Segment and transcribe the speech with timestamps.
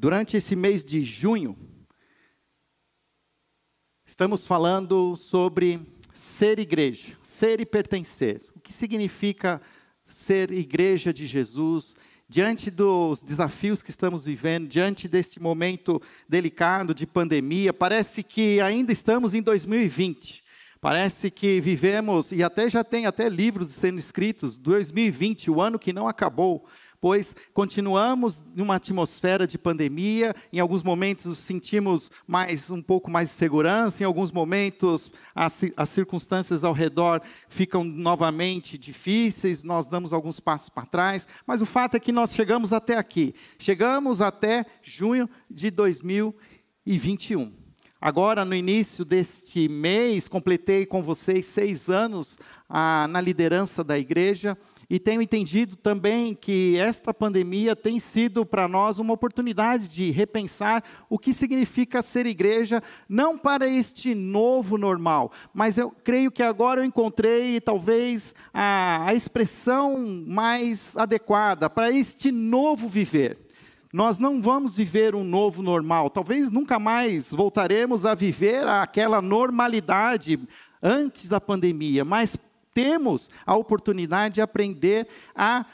[0.00, 1.54] Durante esse mês de junho,
[4.06, 5.78] estamos falando sobre
[6.14, 8.42] ser igreja, ser e pertencer.
[8.56, 9.60] O que significa
[10.06, 11.94] ser igreja de Jesus?
[12.26, 18.92] Diante dos desafios que estamos vivendo, diante desse momento delicado de pandemia, parece que ainda
[18.92, 20.42] estamos em 2020.
[20.80, 25.92] Parece que vivemos, e até já tem até livros sendo escritos, 2020, o ano que
[25.92, 26.66] não acabou,
[27.00, 33.34] pois continuamos numa atmosfera de pandemia, em alguns momentos sentimos mais um pouco mais de
[33.36, 40.38] segurança, em alguns momentos as, as circunstâncias ao redor ficam novamente difíceis, nós damos alguns
[40.40, 45.28] passos para trás, mas o fato é que nós chegamos até aqui, chegamos até junho
[45.50, 47.60] de 2021.
[48.02, 54.56] Agora, no início deste mês, completei com vocês seis anos ah, na liderança da igreja
[54.90, 60.82] e tenho entendido também que esta pandemia tem sido para nós uma oportunidade de repensar
[61.08, 66.80] o que significa ser igreja, não para este novo normal, mas eu creio que agora
[66.80, 73.38] eu encontrei talvez a, a expressão mais adequada para este novo viver.
[73.92, 76.10] Nós não vamos viver um novo normal.
[76.10, 80.38] Talvez nunca mais voltaremos a viver aquela normalidade
[80.80, 82.36] antes da pandemia, mas
[82.72, 85.66] temos a oportunidade de aprender a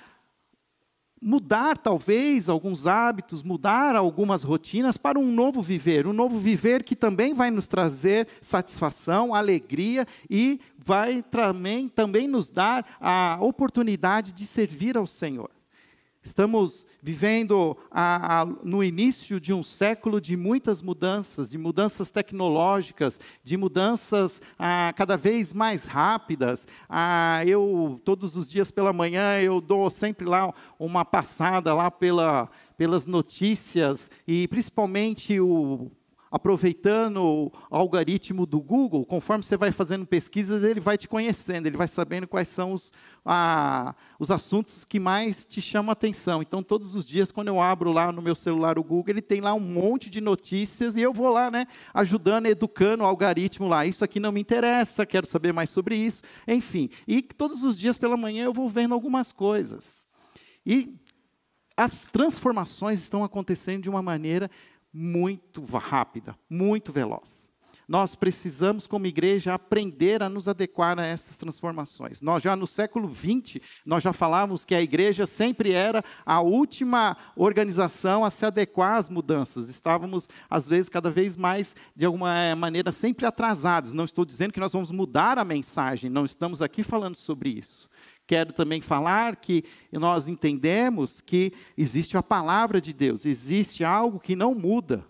[1.21, 6.95] mudar talvez alguns hábitos, mudar algumas rotinas para um novo viver, um novo viver que
[6.95, 14.45] também vai nos trazer satisfação, alegria e vai também, também nos dar a oportunidade de
[14.45, 15.56] servir ao Senhor.
[16.27, 23.21] Estamos vivendo a, a, no início de um século de muitas mudanças, de mudanças tecnológicas,
[23.45, 26.67] de mudanças a, cada vez mais rápidas.
[27.47, 33.07] eu, todos os dias pela manhã, eu dou sempre lá uma passada lá pela, pelas
[33.07, 35.93] notícias, e principalmente o
[36.31, 41.77] aproveitando o algoritmo do Google, conforme você vai fazendo pesquisas, ele vai te conhecendo, ele
[41.77, 42.93] vai sabendo quais são os,
[43.25, 46.43] a, os assuntos que mais te chamam a atenção.
[46.43, 49.41] Então, todos os dias, quando eu abro lá no meu celular o Google, ele tem
[49.41, 53.87] lá um monte de notícias e eu vou lá, né, ajudando, educando o algoritmo lá.
[53.87, 56.23] Isso aqui não me interessa, quero saber mais sobre isso.
[56.47, 60.09] Enfim, e todos os dias pela manhã eu vou vendo algumas coisas.
[60.65, 60.95] E
[61.77, 64.51] as transformações estão acontecendo de uma maneira
[64.93, 67.47] muito rápida, muito veloz.
[67.89, 72.21] Nós precisamos, como igreja, aprender a nos adequar a essas transformações.
[72.21, 77.17] Nós já no século XX, nós já falávamos que a igreja sempre era a última
[77.37, 79.69] organização a se adequar às mudanças.
[79.69, 83.93] Estávamos, às vezes, cada vez mais, de alguma maneira, sempre atrasados.
[83.93, 87.89] Não estou dizendo que nós vamos mudar a mensagem, não estamos aqui falando sobre isso.
[88.27, 94.35] Quero também falar que nós entendemos que existe a palavra de Deus, existe algo que
[94.35, 95.05] não muda.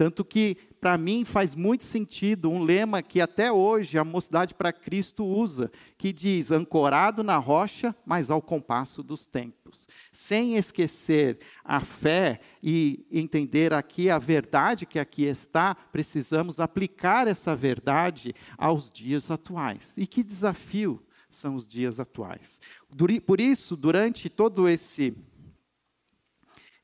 [0.00, 4.72] Tanto que, para mim, faz muito sentido um lema que até hoje a Mocidade para
[4.72, 9.86] Cristo usa, que diz: ancorado na rocha, mas ao compasso dos tempos.
[10.10, 17.54] Sem esquecer a fé e entender aqui a verdade que aqui está, precisamos aplicar essa
[17.54, 19.98] verdade aos dias atuais.
[19.98, 21.02] E que desafio!
[21.36, 22.60] São os dias atuais.
[23.26, 25.16] Por isso, durante todo esse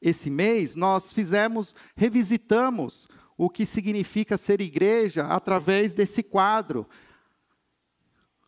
[0.00, 6.86] esse mês, nós fizemos, revisitamos o que significa ser igreja através desse quadro.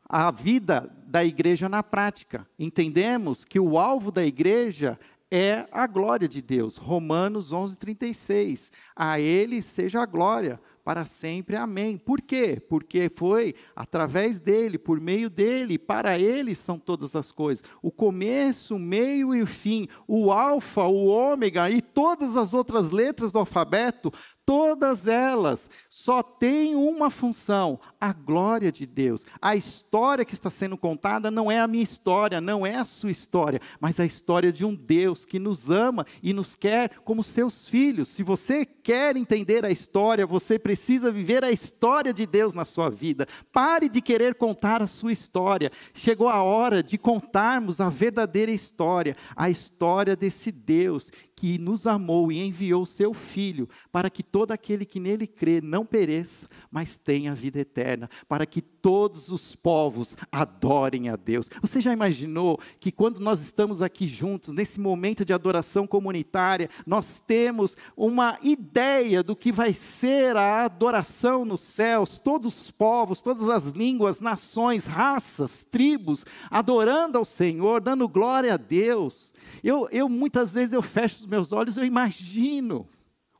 [0.08, 2.46] A vida da igreja na prática.
[2.58, 4.98] Entendemos que o alvo da igreja
[5.30, 6.76] é a glória de Deus.
[6.76, 8.70] Romanos 11:36.
[8.96, 11.54] A ele seja a glória para sempre.
[11.54, 11.98] Amém.
[11.98, 12.58] Por quê?
[12.66, 17.62] Porque foi através dele, por meio dele, para ele são todas as coisas.
[17.82, 22.88] O começo, o meio e o fim, o alfa, o ômega e todas as outras
[22.88, 24.10] letras do alfabeto,
[24.48, 29.26] todas elas só têm uma função: a glória de Deus.
[29.42, 33.10] A história que está sendo contada não é a minha história, não é a sua
[33.10, 37.68] história, mas a história de um Deus que nos ama e nos quer como seus
[37.68, 38.08] filhos.
[38.08, 42.88] Se você quer entender a história, você precisa viver a história de Deus na sua
[42.88, 43.28] vida.
[43.52, 45.70] Pare de querer contar a sua história.
[45.92, 52.32] Chegou a hora de contarmos a verdadeira história, a história desse Deus que nos amou
[52.32, 57.32] e enviou seu Filho, para que todo aquele que nele crê não pereça, mas tenha
[57.32, 61.48] vida eterna, para que todos os povos adorem a Deus.
[61.60, 67.22] Você já imaginou que quando nós estamos aqui juntos, nesse momento de adoração comunitária, nós
[67.24, 73.48] temos uma ideia do que vai ser a adoração nos céus, todos os povos, todas
[73.48, 79.32] as línguas, nações, raças, tribos, adorando ao Senhor, dando glória a Deus.
[79.62, 82.88] Eu, eu muitas vezes eu fecho meus olhos, eu imagino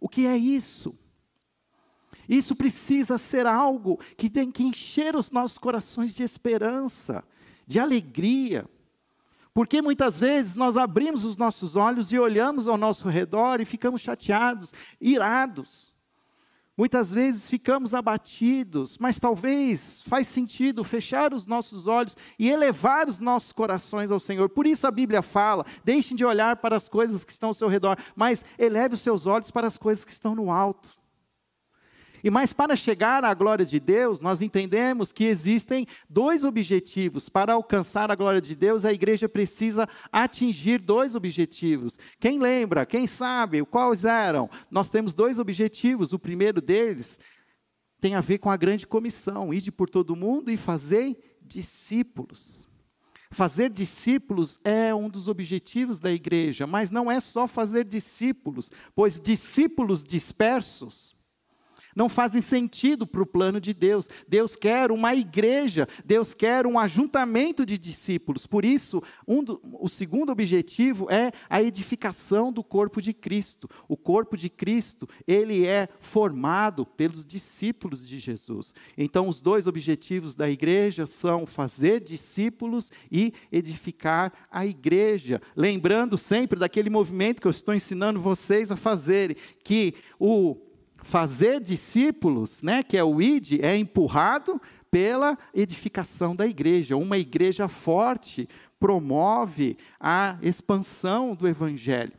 [0.00, 0.94] O que é isso?
[2.29, 7.25] Isso precisa ser algo que tem que encher os nossos corações de esperança,
[7.67, 8.69] de alegria.
[9.55, 14.02] Porque muitas vezes nós abrimos os nossos olhos e olhamos ao nosso redor e ficamos
[14.02, 15.88] chateados, irados.
[16.79, 23.19] Muitas vezes ficamos abatidos, mas talvez faz sentido fechar os nossos olhos e elevar os
[23.19, 24.49] nossos corações ao Senhor.
[24.49, 27.67] Por isso a Bíblia fala: deixem de olhar para as coisas que estão ao seu
[27.67, 30.98] redor, mas eleve os seus olhos para as coisas que estão no alto.
[32.23, 37.29] E mais para chegar à glória de Deus, nós entendemos que existem dois objetivos.
[37.29, 41.99] Para alcançar a glória de Deus, a igreja precisa atingir dois objetivos.
[42.19, 42.87] Quem lembra?
[42.87, 43.65] Quem sabe?
[43.65, 44.50] Quais eram?
[44.70, 46.12] Nós temos dois objetivos.
[46.12, 47.19] O primeiro deles
[48.00, 52.67] tem a ver com a grande comissão: ide por todo mundo e fazei discípulos.
[53.31, 59.21] Fazer discípulos é um dos objetivos da igreja, mas não é só fazer discípulos, pois
[59.21, 61.18] discípulos dispersos
[61.99, 64.09] não fazem sentido para o plano de Deus.
[64.29, 68.47] Deus quer uma igreja, Deus quer um ajuntamento de discípulos.
[68.47, 73.69] Por isso, um do, o segundo objetivo é a edificação do corpo de Cristo.
[73.89, 78.73] O corpo de Cristo, ele é formado pelos discípulos de Jesus.
[78.97, 85.43] Então, os dois objetivos da igreja são fazer discípulos e edificar a igreja.
[85.56, 90.68] Lembrando sempre daquele movimento que eu estou ensinando vocês a fazerem, que o
[91.09, 94.61] fazer discípulos, né, que é o ID, é empurrado
[94.91, 96.99] pela edificação da igreja.
[96.99, 98.47] Uma igreja forte
[98.79, 102.13] promove a expansão do evangelho.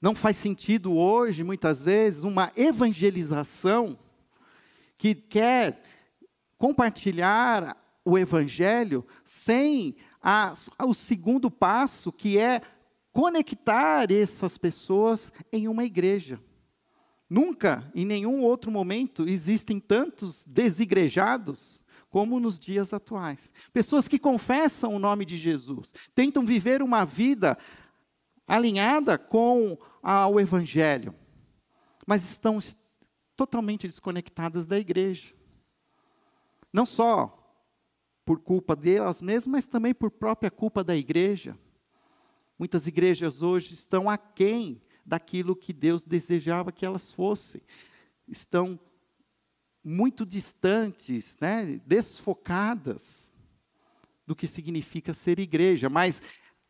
[0.00, 3.98] Não faz sentido hoje, muitas vezes, uma evangelização
[4.96, 5.82] que quer
[6.56, 12.62] compartilhar o evangelho sem a, o segundo passo, que é
[13.12, 16.40] conectar essas pessoas em uma igreja.
[17.32, 23.50] Nunca, em nenhum outro momento, existem tantos desigrejados como nos dias atuais.
[23.72, 27.56] Pessoas que confessam o nome de Jesus, tentam viver uma vida
[28.46, 29.78] alinhada com
[30.30, 31.14] o Evangelho,
[32.06, 32.58] mas estão
[33.34, 35.32] totalmente desconectadas da igreja.
[36.70, 37.38] Não só
[38.26, 41.58] por culpa delas mesmas, mas também por própria culpa da igreja.
[42.58, 47.60] Muitas igrejas hoje estão aquém daquilo que Deus desejava que elas fossem.
[48.26, 48.78] Estão
[49.84, 53.36] muito distantes, né, desfocadas
[54.26, 56.22] do que significa ser igreja, mas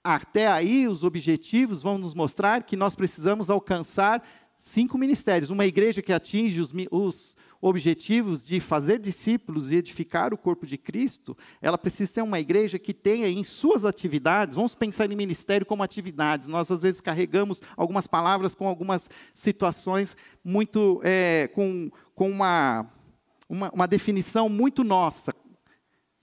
[0.02, 4.22] até aí os objetivos vão nos mostrar que nós precisamos alcançar
[4.62, 5.50] cinco ministérios.
[5.50, 10.78] Uma igreja que atinge os, os objetivos de fazer discípulos e edificar o corpo de
[10.78, 15.66] Cristo, ela precisa ser uma igreja que tenha em suas atividades, vamos pensar em ministério
[15.66, 22.30] como atividades, nós às vezes carregamos algumas palavras com algumas situações muito, é, com, com
[22.30, 22.86] uma,
[23.48, 25.34] uma, uma definição muito nossa,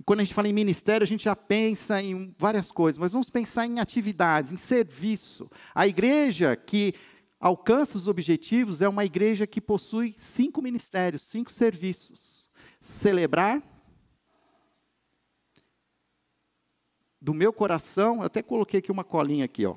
[0.05, 3.29] quando a gente fala em ministério, a gente já pensa em várias coisas, mas vamos
[3.29, 5.51] pensar em atividades, em serviço.
[5.75, 6.95] A igreja que
[7.39, 12.49] alcança os objetivos é uma igreja que possui cinco ministérios, cinco serviços:
[12.81, 13.63] celebrar,
[17.21, 19.75] do meu coração, até coloquei aqui uma colinha aqui, ó.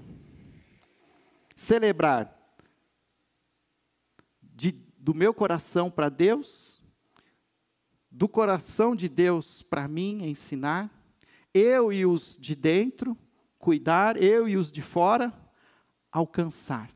[1.55, 2.37] Celebrar
[4.41, 6.83] de, do meu coração para Deus,
[8.11, 10.91] do coração de Deus para mim ensinar,
[11.55, 13.17] eu e os de dentro
[13.59, 15.33] cuidar, eu e os de fora
[16.11, 16.91] alcançar.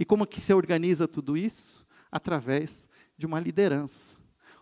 [0.00, 1.86] E como que se organiza tudo isso?
[2.10, 2.88] Através
[3.18, 4.16] de uma liderança.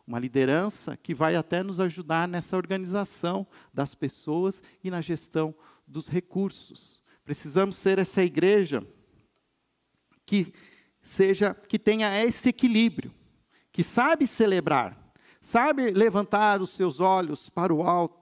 [0.04, 5.54] Uma liderança que vai até nos ajudar nessa organização das pessoas e na gestão
[5.86, 7.00] dos recursos.
[7.24, 8.84] Precisamos ser essa igreja
[10.26, 10.52] que
[11.02, 13.14] seja que tenha esse equilíbrio,
[13.70, 14.98] que sabe celebrar,
[15.40, 18.17] sabe levantar os seus olhos para o alto,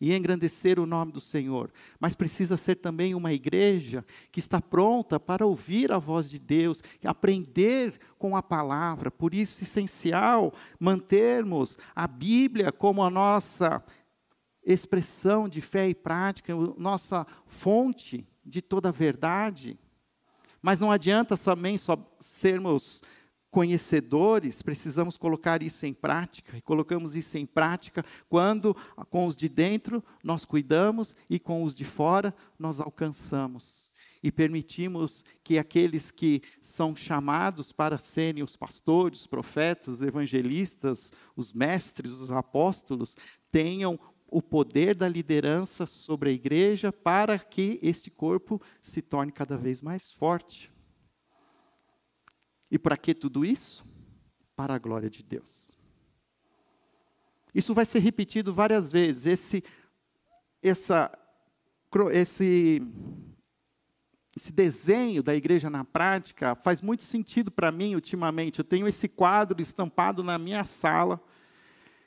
[0.00, 5.18] e engrandecer o nome do Senhor, mas precisa ser também uma igreja que está pronta
[5.18, 9.10] para ouvir a voz de Deus, aprender com a palavra.
[9.10, 13.82] Por isso, é essencial mantermos a Bíblia como a nossa
[14.64, 19.78] expressão de fé e prática, nossa fonte de toda a verdade.
[20.60, 23.02] Mas não adianta também só sermos
[23.56, 28.76] conhecedores, precisamos colocar isso em prática, e colocamos isso em prática quando
[29.08, 33.90] com os de dentro nós cuidamos e com os de fora nós alcançamos.
[34.22, 41.10] E permitimos que aqueles que são chamados para serem os pastores, os profetas, os evangelistas,
[41.34, 43.16] os mestres, os apóstolos,
[43.50, 43.98] tenham
[44.28, 49.80] o poder da liderança sobre a igreja para que este corpo se torne cada vez
[49.80, 50.75] mais forte.
[52.70, 53.84] E para que tudo isso?
[54.54, 55.76] Para a glória de Deus.
[57.54, 59.26] Isso vai ser repetido várias vezes.
[59.26, 59.64] Esse,
[60.62, 61.10] essa,
[62.12, 62.82] esse,
[64.36, 68.58] esse desenho da igreja na prática faz muito sentido para mim ultimamente.
[68.58, 71.20] Eu tenho esse quadro estampado na minha sala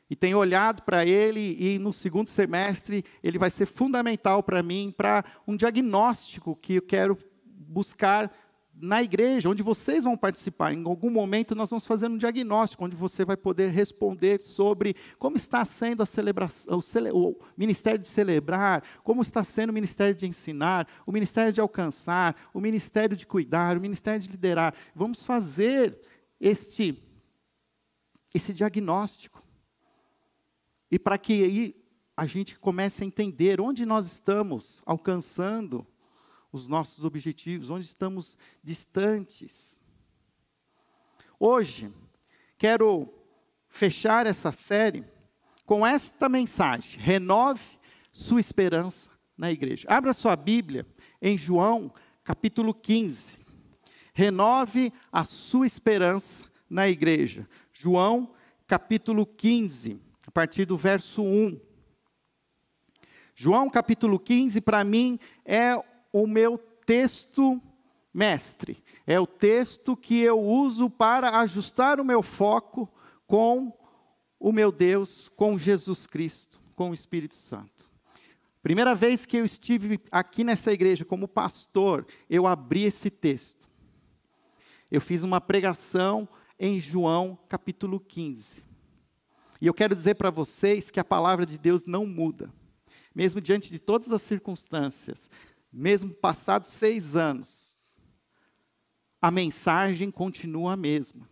[0.10, 4.94] e tenho olhado para ele e no segundo semestre ele vai ser fundamental para mim
[4.96, 8.32] para um diagnóstico que eu quero buscar
[8.82, 10.74] na igreja, onde vocês vão participar.
[10.74, 15.36] Em algum momento nós vamos fazer um diagnóstico, onde você vai poder responder sobre como
[15.36, 20.16] está sendo a celebração, o, cele, o, ministério de celebrar, como está sendo o ministério
[20.16, 24.74] de ensinar, o ministério de alcançar, o ministério de cuidar, o ministério de liderar.
[24.96, 26.00] Vamos fazer
[26.40, 27.04] este,
[28.34, 29.44] esse diagnóstico.
[30.90, 31.76] E para que aí
[32.16, 35.86] a gente comece a entender onde nós estamos alcançando
[36.52, 39.82] os nossos objetivos, onde estamos distantes.
[41.40, 41.92] Hoje,
[42.58, 43.14] quero
[43.70, 45.04] fechar essa série
[45.66, 47.80] com esta mensagem: renove
[48.12, 49.88] sua esperança na igreja.
[49.90, 50.86] Abra sua Bíblia
[51.22, 53.40] em João, capítulo 15.
[54.14, 57.48] Renove a sua esperança na igreja.
[57.72, 58.34] João,
[58.68, 61.60] capítulo 15, a partir do verso 1.
[63.34, 65.74] João capítulo 15, para mim, é
[66.12, 67.62] o meu texto
[68.14, 68.84] mestre.
[69.06, 72.92] É o texto que eu uso para ajustar o meu foco
[73.28, 73.74] com
[74.40, 77.90] o meu Deus, com Jesus Cristo, com o Espírito Santo.
[78.62, 83.70] Primeira vez que eu estive aqui nessa igreja como pastor, eu abri esse texto.
[84.92, 86.28] Eu fiz uma pregação
[86.60, 88.66] em João capítulo 15.
[89.62, 92.52] E eu quero dizer para vocês que a palavra de Deus não muda.
[93.14, 95.30] Mesmo diante de todas as circunstâncias,
[95.72, 97.80] mesmo passados seis anos,
[99.22, 101.28] a mensagem continua a mesma.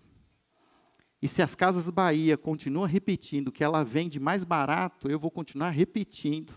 [1.22, 5.72] E se as Casas Bahia continuam repetindo que ela vende mais barato, eu vou continuar
[5.72, 6.54] repetindo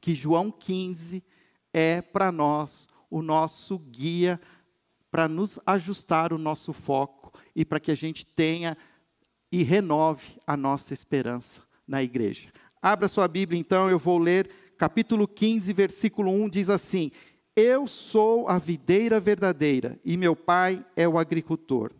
[0.00, 1.24] que João 15
[1.72, 4.40] é para nós o nosso guia
[5.10, 8.76] para nos ajustar o nosso foco e para que a gente tenha
[9.50, 12.50] e renove a nossa esperança na igreja.
[12.80, 17.10] Abra sua Bíblia então, eu vou ler capítulo 15, versículo 1 diz assim:
[17.54, 21.92] Eu sou a videira verdadeira e meu pai é o agricultor.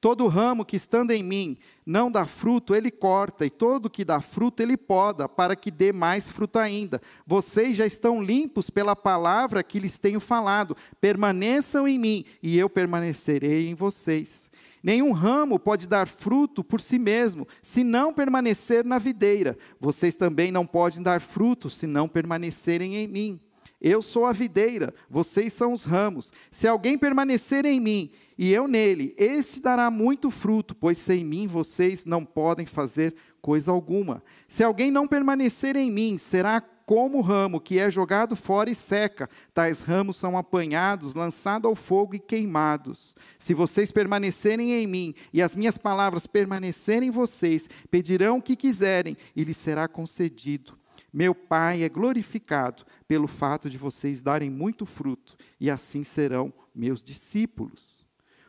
[0.00, 4.20] Todo ramo que estando em mim não dá fruto, ele corta, e todo que dá
[4.20, 7.00] fruto, ele poda, para que dê mais fruto ainda.
[7.26, 10.76] Vocês já estão limpos pela palavra que lhes tenho falado.
[11.00, 14.50] Permaneçam em mim, e eu permanecerei em vocês.
[14.82, 19.56] Nenhum ramo pode dar fruto por si mesmo, se não permanecer na videira.
[19.80, 23.40] Vocês também não podem dar fruto, se não permanecerem em mim.
[23.80, 26.32] Eu sou a videira, vocês são os ramos.
[26.50, 31.46] Se alguém permanecer em mim e eu nele, esse dará muito fruto, pois sem mim
[31.46, 34.22] vocês não podem fazer coisa alguma.
[34.48, 38.74] Se alguém não permanecer em mim, será como o ramo que é jogado fora e
[38.74, 39.28] seca.
[39.52, 43.16] Tais ramos são apanhados, lançados ao fogo e queimados.
[43.38, 48.54] Se vocês permanecerem em mim e as minhas palavras permanecerem em vocês, pedirão o que
[48.54, 50.78] quiserem e lhes será concedido.
[51.12, 57.02] Meu Pai é glorificado pelo fato de vocês darem muito fruto, e assim serão meus
[57.02, 58.04] discípulos.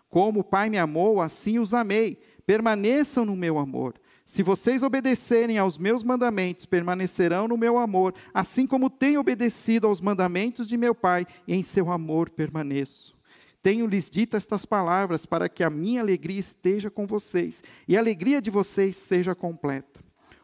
[0.10, 2.20] Como o Pai me amou, assim os amei.
[2.46, 3.96] Permaneçam no meu amor.
[4.28, 10.02] Se vocês obedecerem aos meus mandamentos, permanecerão no meu amor, assim como tenho obedecido aos
[10.02, 13.16] mandamentos de meu Pai, e em seu amor permaneço.
[13.64, 18.42] Tenho-lhes dito estas palavras para que a minha alegria esteja com vocês e a alegria
[18.42, 20.02] de vocês seja completa.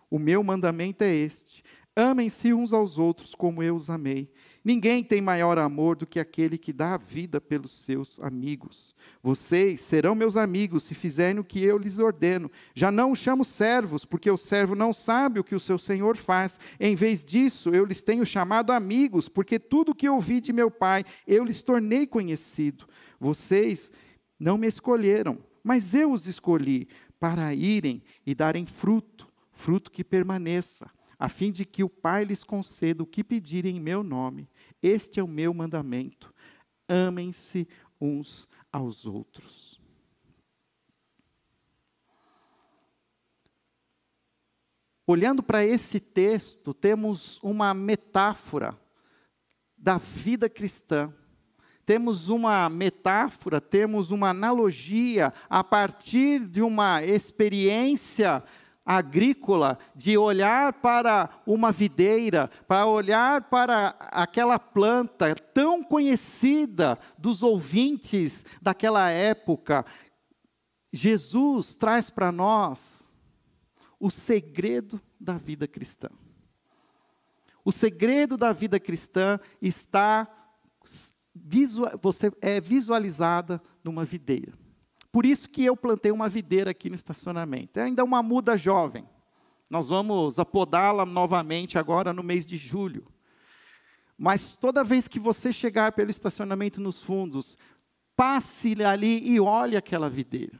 [0.09, 1.61] O meu mandamento é este:
[1.93, 4.31] amem-se uns aos outros como eu os amei.
[4.63, 8.95] Ninguém tem maior amor do que aquele que dá a vida pelos seus amigos.
[9.21, 12.49] Vocês serão meus amigos se fizerem o que eu lhes ordeno.
[12.73, 16.15] Já não os chamo servos, porque o servo não sabe o que o seu senhor
[16.15, 16.57] faz.
[16.79, 20.71] Em vez disso, eu lhes tenho chamado amigos, porque tudo o que ouvi de meu
[20.71, 22.87] pai eu lhes tornei conhecido.
[23.19, 23.91] Vocês
[24.39, 26.87] não me escolheram, mas eu os escolhi
[27.19, 32.43] para irem e darem fruto, fruto que permaneça a fim de que o Pai lhes
[32.43, 34.49] conceda o que pedirem em meu nome.
[34.81, 36.33] Este é o meu mandamento.
[36.87, 37.67] Amem-se
[37.99, 39.81] uns aos outros.
[45.05, 48.79] Olhando para esse texto, temos uma metáfora
[49.77, 51.13] da vida cristã.
[51.85, 58.41] Temos uma metáfora, temos uma analogia a partir de uma experiência
[58.85, 68.43] agrícola de olhar para uma videira, para olhar para aquela planta tão conhecida dos ouvintes
[68.61, 69.85] daquela época.
[70.91, 73.11] Jesus traz para nós
[73.99, 76.09] o segredo da vida cristã.
[77.63, 80.27] O segredo da vida cristã está
[82.01, 84.62] você é visualizada numa videira.
[85.13, 87.79] Por isso que eu plantei uma videira aqui no estacionamento.
[87.79, 89.07] É ainda uma muda jovem.
[89.69, 93.05] Nós vamos apodá-la novamente agora no mês de julho.
[94.17, 97.59] Mas toda vez que você chegar pelo estacionamento nos fundos,
[98.15, 100.59] passe ali e olhe aquela videira.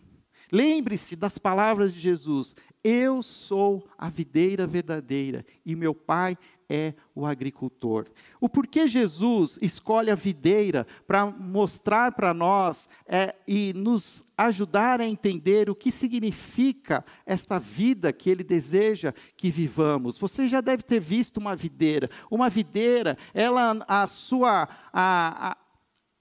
[0.52, 6.38] Lembre-se das palavras de Jesus: Eu sou a videira verdadeira e meu Pai
[6.70, 8.06] é o agricultor.
[8.40, 15.08] O porquê Jesus escolhe a videira para mostrar para nós é, e nos ajudar a
[15.08, 20.18] entender o que significa esta vida que Ele deseja que vivamos.
[20.18, 22.10] Você já deve ter visto uma videira.
[22.30, 25.58] Uma videira, ela, a sua, a, a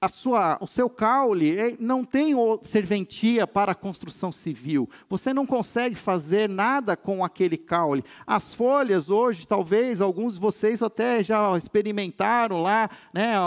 [0.02, 4.90] a sua, o seu caule não tem serventia para a construção civil.
[5.08, 8.04] Você não consegue fazer nada com aquele caule.
[8.26, 13.40] As folhas hoje, talvez alguns de vocês até já experimentaram lá, né,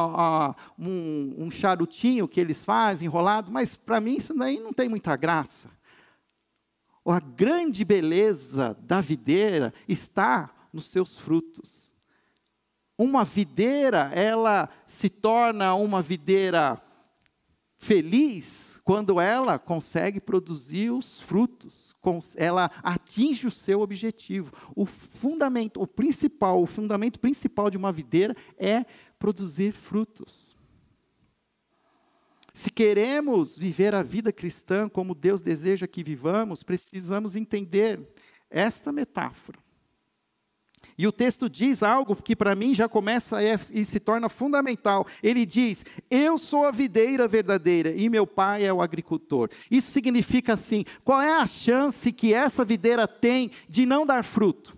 [0.80, 5.14] um, um charutinho que eles fazem enrolado, mas para mim isso daí não tem muita
[5.18, 5.70] graça.
[7.06, 11.85] A grande beleza da videira está nos seus frutos.
[12.98, 16.82] Uma videira, ela se torna uma videira
[17.78, 21.96] feliz quando ela consegue produzir os frutos,
[22.36, 24.52] ela atinge o seu objetivo.
[24.76, 28.86] O fundamento, o principal, o fundamento principal de uma videira é
[29.18, 30.56] produzir frutos.
[32.54, 38.00] Se queremos viver a vida cristã como Deus deseja que vivamos, precisamos entender
[38.50, 39.65] esta metáfora.
[40.98, 43.38] E o texto diz algo que para mim já começa
[43.72, 45.06] e se torna fundamental.
[45.22, 49.50] Ele diz: Eu sou a videira verdadeira e meu pai é o agricultor.
[49.70, 54.76] Isso significa assim: qual é a chance que essa videira tem de não dar fruto?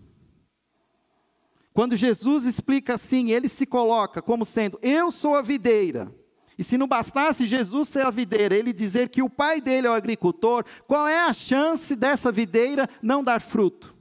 [1.72, 6.12] Quando Jesus explica assim, ele se coloca como sendo: Eu sou a videira.
[6.58, 9.90] E se não bastasse Jesus ser a videira, ele dizer que o pai dele é
[9.92, 13.96] o agricultor, qual é a chance dessa videira não dar fruto?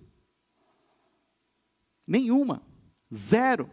[2.07, 2.62] Nenhuma.
[3.12, 3.71] Zero.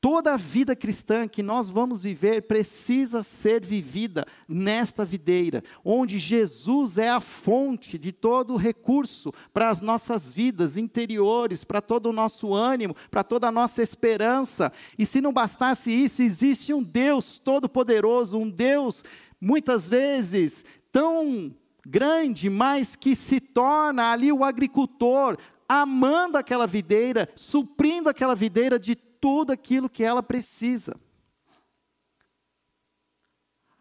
[0.00, 6.98] Toda a vida cristã que nós vamos viver precisa ser vivida nesta videira, onde Jesus
[6.98, 12.12] é a fonte de todo o recurso para as nossas vidas interiores, para todo o
[12.12, 14.72] nosso ânimo, para toda a nossa esperança.
[14.96, 19.02] E se não bastasse isso, existe um Deus todo-poderoso, um Deus
[19.40, 21.52] muitas vezes tão
[21.86, 25.38] grande, mas que se torna ali o agricultor,
[25.68, 30.98] amando aquela videira, suprindo aquela videira de tudo aquilo que ela precisa.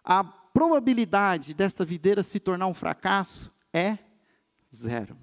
[0.04, 3.98] A probabilidade desta videira se tornar um fracasso é
[4.74, 5.18] zero.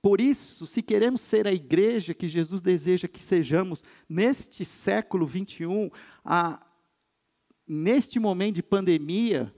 [0.00, 5.90] Por isso, se queremos ser a igreja que Jesus deseja que sejamos neste século 21,
[6.24, 6.64] a,
[7.66, 9.52] neste momento de pandemia,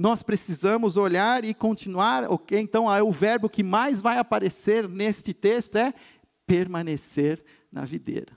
[0.00, 2.24] nós precisamos olhar e continuar?
[2.52, 5.92] Então, é o verbo que mais vai aparecer neste texto é
[6.46, 8.32] permanecer na videira.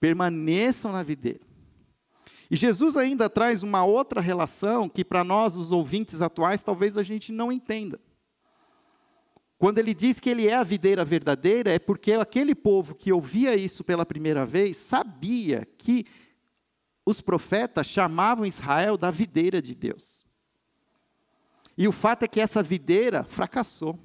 [0.00, 1.42] Permaneçam na videira.
[2.50, 7.04] E Jesus ainda traz uma outra relação que para nós, os ouvintes atuais, talvez a
[7.04, 8.00] gente não entenda.
[9.58, 13.54] Quando ele diz que ele é a videira verdadeira, é porque aquele povo que ouvia
[13.54, 16.04] isso pela primeira vez sabia que
[17.06, 20.28] os profetas chamavam Israel da videira de Deus.
[21.76, 23.98] E o fato é que essa videira fracassou.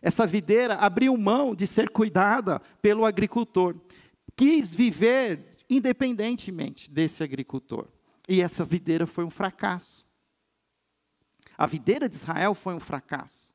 [0.00, 3.74] Essa videira abriu mão de ser cuidada pelo agricultor.
[4.36, 7.88] Quis viver independentemente desse agricultor.
[8.28, 10.04] E essa videira foi um fracasso.
[11.56, 13.54] A videira de Israel foi um fracasso.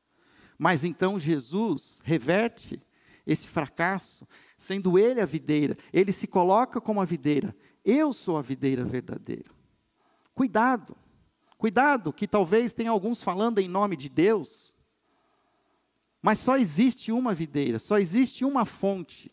[0.58, 2.82] Mas então Jesus reverte
[3.26, 4.26] esse fracasso,
[4.58, 5.76] sendo ele a videira.
[5.92, 7.54] Ele se coloca como a videira.
[7.84, 9.50] Eu sou a videira verdadeira.
[10.34, 10.96] Cuidado.
[11.60, 14.78] Cuidado, que talvez tenha alguns falando em nome de Deus,
[16.22, 19.30] mas só existe uma videira, só existe uma fonte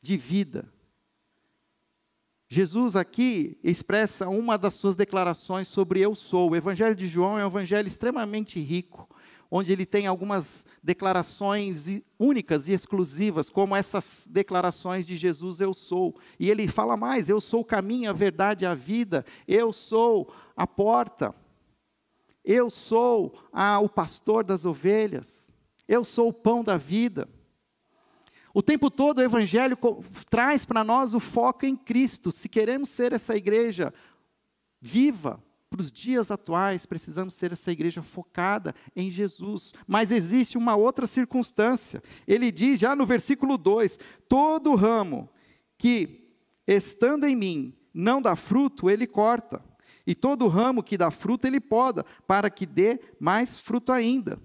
[0.00, 0.72] de vida.
[2.48, 6.50] Jesus aqui expressa uma das suas declarações sobre eu sou.
[6.50, 9.08] O Evangelho de João é um evangelho extremamente rico
[9.50, 11.86] onde ele tem algumas declarações
[12.18, 16.14] únicas e exclusivas, como essas declarações de Jesus, eu sou.
[16.38, 20.66] E ele fala mais: eu sou o caminho, a verdade a vida, eu sou a
[20.66, 21.32] porta.
[22.44, 25.54] eu sou ah, o pastor das ovelhas,
[25.86, 27.28] eu sou o pão da vida.
[28.52, 29.78] O tempo todo o Evangelho
[30.28, 32.32] traz para nós o foco em Cristo.
[32.32, 33.94] Se queremos ser essa igreja
[34.80, 35.40] viva
[35.70, 39.72] para os dias atuais, precisamos ser essa igreja focada em Jesus.
[39.86, 42.02] Mas existe uma outra circunstância.
[42.26, 43.96] Ele diz já no versículo 2:
[44.28, 45.28] Todo ramo
[45.76, 46.34] que,
[46.66, 49.67] estando em mim, não dá fruto, ele corta.
[50.08, 54.40] E todo ramo que dá fruto, ele poda, para que dê mais fruto ainda.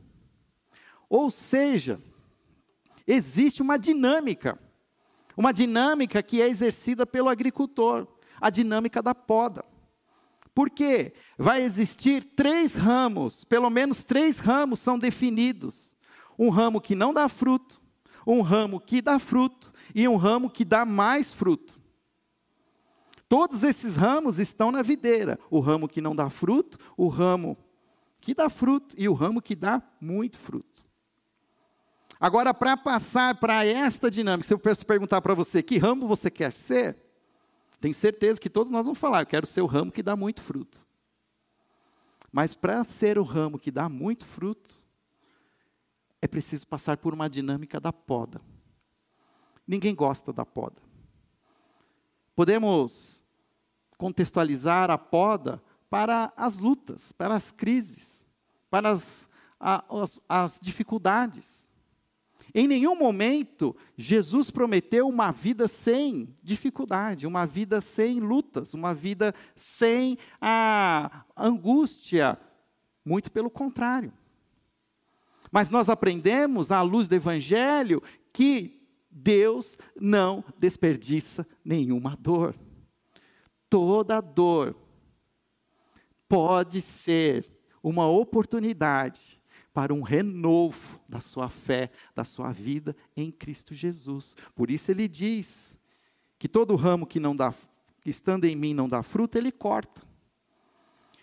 [1.10, 2.02] Ou seja,
[3.08, 4.60] existe uma dinâmica,
[5.38, 8.06] uma dinâmica que é exercida pelo agricultor,
[8.42, 9.64] a dinâmica da poda.
[10.54, 15.96] Porque vai existir três ramos, pelo menos três ramos são definidos:
[16.38, 17.82] um ramo que não dá fruto,
[18.28, 21.82] um ramo que dá fruto e um ramo que dá mais fruto.
[23.34, 27.58] Todos esses ramos estão na videira: o ramo que não dá fruto, o ramo
[28.22, 30.86] que dá fruto e o ramo que dá muito fruto.
[32.20, 36.56] Agora, para passar para esta dinâmica, se eu perguntar para você que ramo você quer
[36.56, 36.96] ser,
[37.82, 40.44] tenho certeza que todos nós vamos falar: eu quero ser o ramo que dá muito
[40.44, 40.86] fruto.
[42.32, 44.80] Mas para ser o ramo que dá muito fruto,
[46.22, 48.40] é preciso passar por uma dinâmica da poda.
[49.68, 50.80] Ninguém gosta da poda.
[52.36, 53.23] Podemos
[54.04, 58.26] contextualizar a poda para as lutas, para as crises,
[58.70, 61.72] para as, as, as dificuldades.
[62.54, 69.34] Em nenhum momento Jesus prometeu uma vida sem dificuldade, uma vida sem lutas, uma vida
[69.56, 72.38] sem a angústia.
[73.06, 74.12] Muito pelo contrário.
[75.50, 82.54] Mas nós aprendemos, à luz do Evangelho, que Deus não desperdiça nenhuma dor
[83.74, 84.76] toda dor
[86.30, 89.42] pode ser uma oportunidade
[89.74, 94.38] para um renovo da sua fé, da sua vida em Cristo Jesus.
[94.54, 95.76] Por isso ele diz
[96.38, 97.52] que todo ramo que não dá,
[98.06, 100.04] estando em mim não dá fruto, ele corta.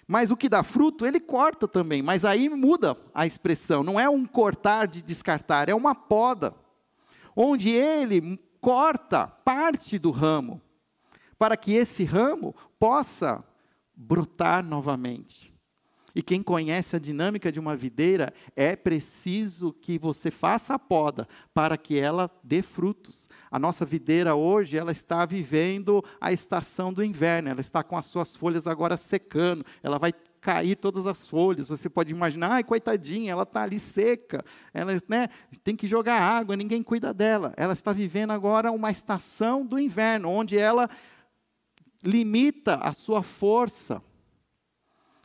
[0.04, 4.08] Mas o que dá fruto, ele corta também, mas aí muda a expressão, não é
[4.08, 6.52] um cortar de descartar, é uma poda,
[7.36, 10.60] onde ele corta parte do ramo
[11.40, 13.42] para que esse ramo possa
[13.96, 15.50] brotar novamente.
[16.14, 21.26] E quem conhece a dinâmica de uma videira, é preciso que você faça a poda
[21.54, 23.26] para que ela dê frutos.
[23.50, 28.04] A nossa videira hoje, ela está vivendo a estação do inverno, ela está com as
[28.04, 31.68] suas folhas agora secando, ela vai cair todas as folhas.
[31.68, 35.28] Você pode imaginar, ai, coitadinha, ela está ali seca, ela né,
[35.62, 37.54] tem que jogar água, ninguém cuida dela.
[37.56, 40.90] Ela está vivendo agora uma estação do inverno, onde ela
[42.02, 44.02] limita a sua força.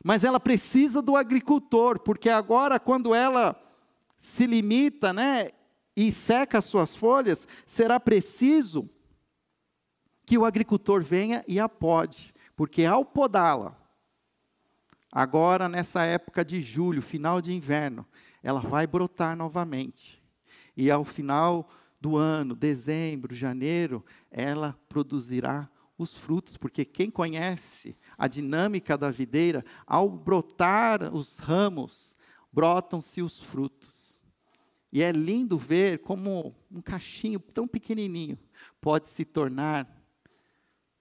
[0.03, 3.59] Mas ela precisa do agricultor, porque agora, quando ela
[4.17, 5.51] se limita, né,
[5.95, 8.89] e seca as suas folhas, será preciso
[10.25, 13.77] que o agricultor venha e a pode, porque ao podá-la,
[15.11, 18.05] agora nessa época de julho, final de inverno,
[18.43, 20.21] ela vai brotar novamente.
[20.75, 21.69] E ao final
[22.01, 29.63] do ano, dezembro, janeiro, ela produzirá os frutos, porque quem conhece a dinâmica da videira,
[29.85, 32.17] ao brotar os ramos,
[32.51, 34.25] brotam-se os frutos.
[34.91, 38.39] E é lindo ver como um cachinho tão pequenininho
[38.79, 39.89] pode se tornar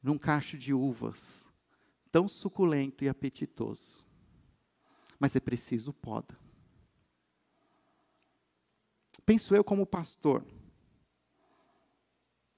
[0.02, 1.46] num cacho de uvas,
[2.10, 4.04] tão suculento e apetitoso.
[5.18, 6.38] Mas é preciso poda.
[9.24, 10.44] Penso eu como pastor.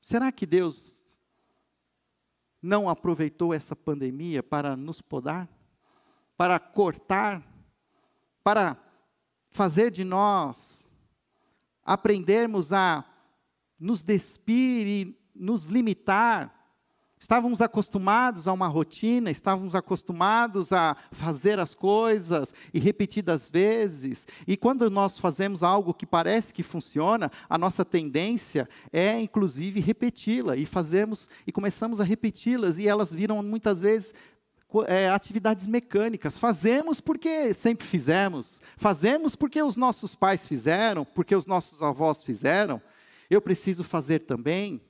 [0.01, 1.05] Será que Deus
[2.67, 5.49] não aproveitou essa pandemia para nos podar,
[6.37, 7.41] para cortar,
[8.43, 8.77] para
[9.53, 10.85] fazer de nós
[11.85, 13.05] aprendermos a
[13.79, 16.56] nos despir e nos limitar
[17.27, 24.29] Estávamos acostumados a uma rotina, estávamos acostumados a fazer as coisas e repetidas vezes.
[24.47, 30.57] E quando nós fazemos algo que parece que funciona, a nossa tendência é inclusive repeti-la
[30.57, 34.15] e fazemos e começamos a repeti-las e elas viram muitas vezes
[34.87, 36.39] é, atividades mecânicas.
[36.39, 42.81] Fazemos porque sempre fizemos, fazemos porque os nossos pais fizeram, porque os nossos avós fizeram.
[43.29, 44.81] Eu preciso fazer também.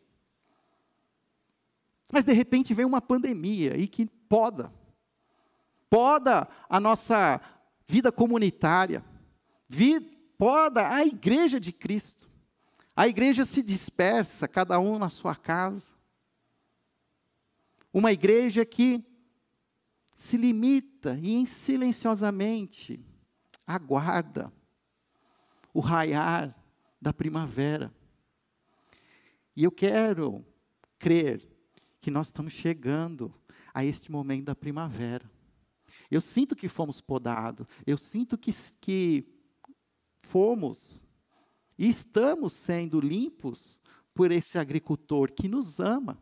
[2.12, 4.72] Mas de repente vem uma pandemia e que poda.
[5.90, 7.40] Poda a nossa
[7.86, 9.04] vida comunitária.
[10.38, 12.28] Poda a igreja de Cristo.
[12.94, 15.94] A igreja se dispersa, cada um na sua casa.
[17.92, 19.04] Uma igreja que
[20.16, 23.00] se limita e silenciosamente
[23.66, 24.52] aguarda
[25.74, 26.54] o raiar
[27.00, 27.92] da primavera.
[29.54, 30.44] E eu quero
[30.98, 31.46] crer
[32.06, 33.34] que nós estamos chegando
[33.74, 35.28] a este momento da primavera.
[36.08, 39.24] Eu sinto que fomos podados, eu sinto que, que
[40.22, 41.08] fomos
[41.76, 43.82] e estamos sendo limpos
[44.14, 46.16] por esse agricultor que nos ama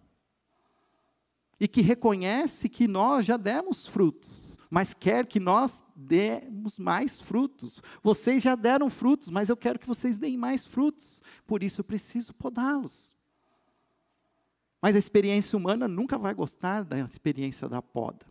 [1.60, 7.82] e que reconhece que nós já demos frutos, mas quer que nós demos mais frutos.
[8.02, 11.84] Vocês já deram frutos, mas eu quero que vocês deem mais frutos, por isso eu
[11.84, 13.13] preciso podá-los.
[14.84, 18.26] Mas a experiência humana nunca vai gostar da experiência da poda.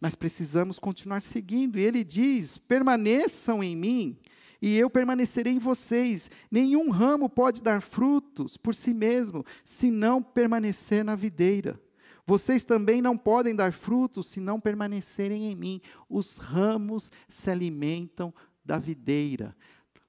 [0.00, 1.80] Mas precisamos continuar seguindo.
[1.80, 4.16] E ele diz: permaneçam em mim,
[4.62, 6.30] e eu permanecerei em vocês.
[6.48, 11.76] Nenhum ramo pode dar frutos por si mesmo, se não permanecer na videira.
[12.24, 15.80] Vocês também não podem dar frutos se não permanecerem em mim.
[16.08, 18.32] Os ramos se alimentam
[18.64, 19.56] da videira.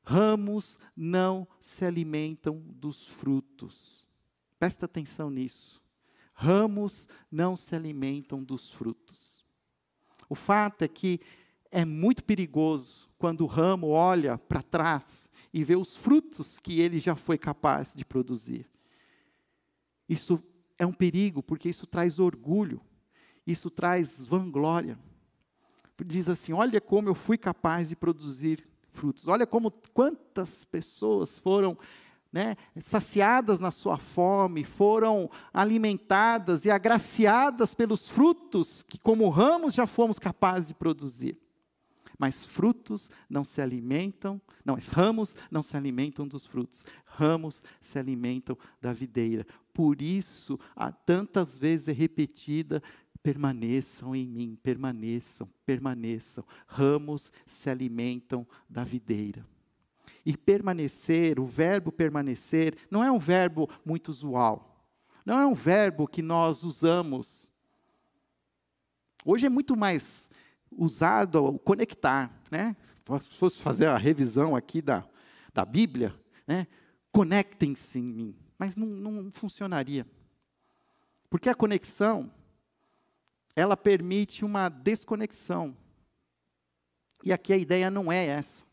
[0.03, 4.06] Ramos não se alimentam dos frutos.
[4.59, 5.81] Presta atenção nisso.
[6.33, 9.45] Ramos não se alimentam dos frutos.
[10.29, 11.19] O fato é que
[11.71, 16.99] é muito perigoso quando o ramo olha para trás e vê os frutos que ele
[16.99, 18.69] já foi capaz de produzir.
[20.07, 20.41] Isso
[20.77, 22.81] é um perigo, porque isso traz orgulho,
[23.45, 24.97] isso traz vanglória.
[26.05, 31.77] Diz assim: olha como eu fui capaz de produzir frutos, olha como quantas pessoas foram
[32.31, 39.87] né, saciadas na sua fome, foram alimentadas e agraciadas pelos frutos que, como ramos, já
[39.87, 41.39] fomos capazes de produzir.
[42.17, 48.57] Mas frutos não se alimentam, não, ramos não se alimentam dos frutos, ramos se alimentam
[48.81, 49.45] da videira.
[49.71, 52.81] Por isso, há tantas vezes é repetida,
[53.21, 56.43] permaneçam em mim, permaneçam, permaneçam.
[56.65, 59.45] Ramos se alimentam da videira.
[60.27, 64.77] E permanecer, o verbo permanecer, não é um verbo muito usual.
[65.25, 67.49] Não é um verbo que nós usamos.
[69.23, 70.29] Hoje é muito mais
[70.69, 72.75] usado ao conectar, né?
[73.21, 75.07] Se fosse fazer a revisão aqui da,
[75.53, 76.13] da Bíblia,
[76.45, 76.67] né?
[77.09, 78.35] Conectem-se em mim.
[78.59, 80.05] Mas não, não funcionaria.
[81.29, 82.29] Porque a conexão,
[83.55, 85.73] ela permite uma desconexão.
[87.23, 88.66] E aqui a ideia não é essa.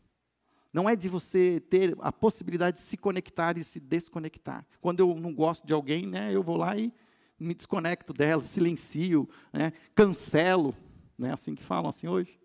[0.75, 4.67] Não é de você ter a possibilidade de se conectar e se desconectar.
[4.81, 6.93] Quando eu não gosto de alguém, né, eu vou lá e
[7.39, 10.75] me desconecto dela, silencio, né, cancelo.
[11.17, 12.37] Não é assim que falam assim hoje?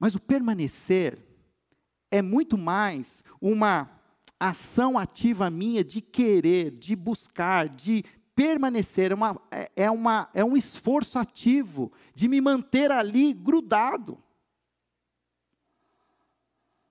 [0.00, 1.18] Mas o permanecer
[2.10, 3.90] é muito mais uma
[4.40, 8.02] ação ativa minha de querer, de buscar, de
[8.34, 14.24] permanecer, é, uma, é, é uma, é um esforço ativo de me manter ali grudado.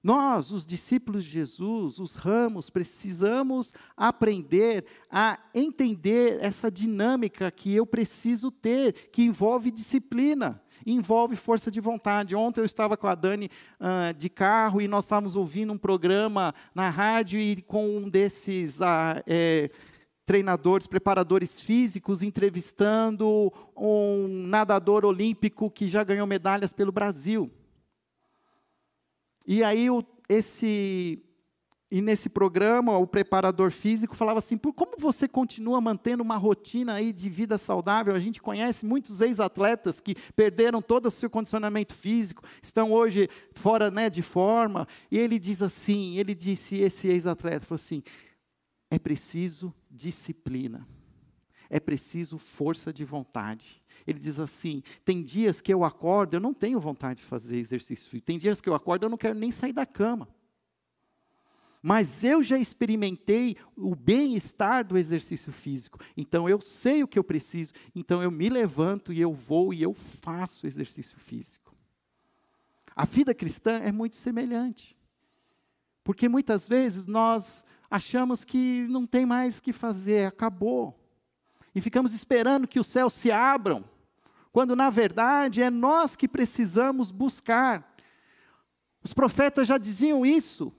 [0.05, 7.87] Nós, os discípulos de Jesus, os ramos, precisamos aprender a entender essa dinâmica que eu
[7.87, 12.35] preciso ter, que envolve disciplina, envolve força de vontade.
[12.35, 16.53] Ontem eu estava com a Dani uh, de carro e nós estávamos ouvindo um programa
[16.75, 18.81] na rádio e com um desses.
[18.81, 19.71] Uh, é,
[20.23, 27.51] treinadores, preparadores físicos, entrevistando um nadador olímpico que já ganhou medalhas pelo Brasil.
[29.47, 31.21] E aí o, esse
[31.91, 36.95] e nesse programa o preparador físico falava assim: por como você continua mantendo uma rotina
[36.95, 38.15] aí de vida saudável?
[38.15, 43.91] A gente conhece muitos ex-atletas que perderam todo o seu condicionamento físico, estão hoje fora
[43.91, 44.87] né, de forma.
[45.11, 48.01] E ele diz assim: ele disse esse ex-atleta falou assim:
[48.89, 50.87] é preciso disciplina,
[51.69, 53.81] é preciso força de vontade.
[54.05, 58.21] Ele diz assim: tem dias que eu acordo, eu não tenho vontade de fazer exercício
[58.21, 60.27] Tem dias que eu acordo, eu não quero nem sair da cama.
[61.81, 65.99] Mas eu já experimentei o bem-estar do exercício físico.
[66.17, 67.73] Então eu sei o que eu preciso.
[67.93, 71.75] Então eu me levanto e eu vou e eu faço exercício físico.
[72.95, 74.97] A vida cristã é muito semelhante.
[76.03, 80.99] Porque muitas vezes nós achamos que não tem mais o que fazer, acabou.
[81.75, 83.85] E ficamos esperando que os céus se abram
[84.55, 87.93] quando na verdade é nós que precisamos buscar.
[89.03, 90.71] Os profetas já diziam isso.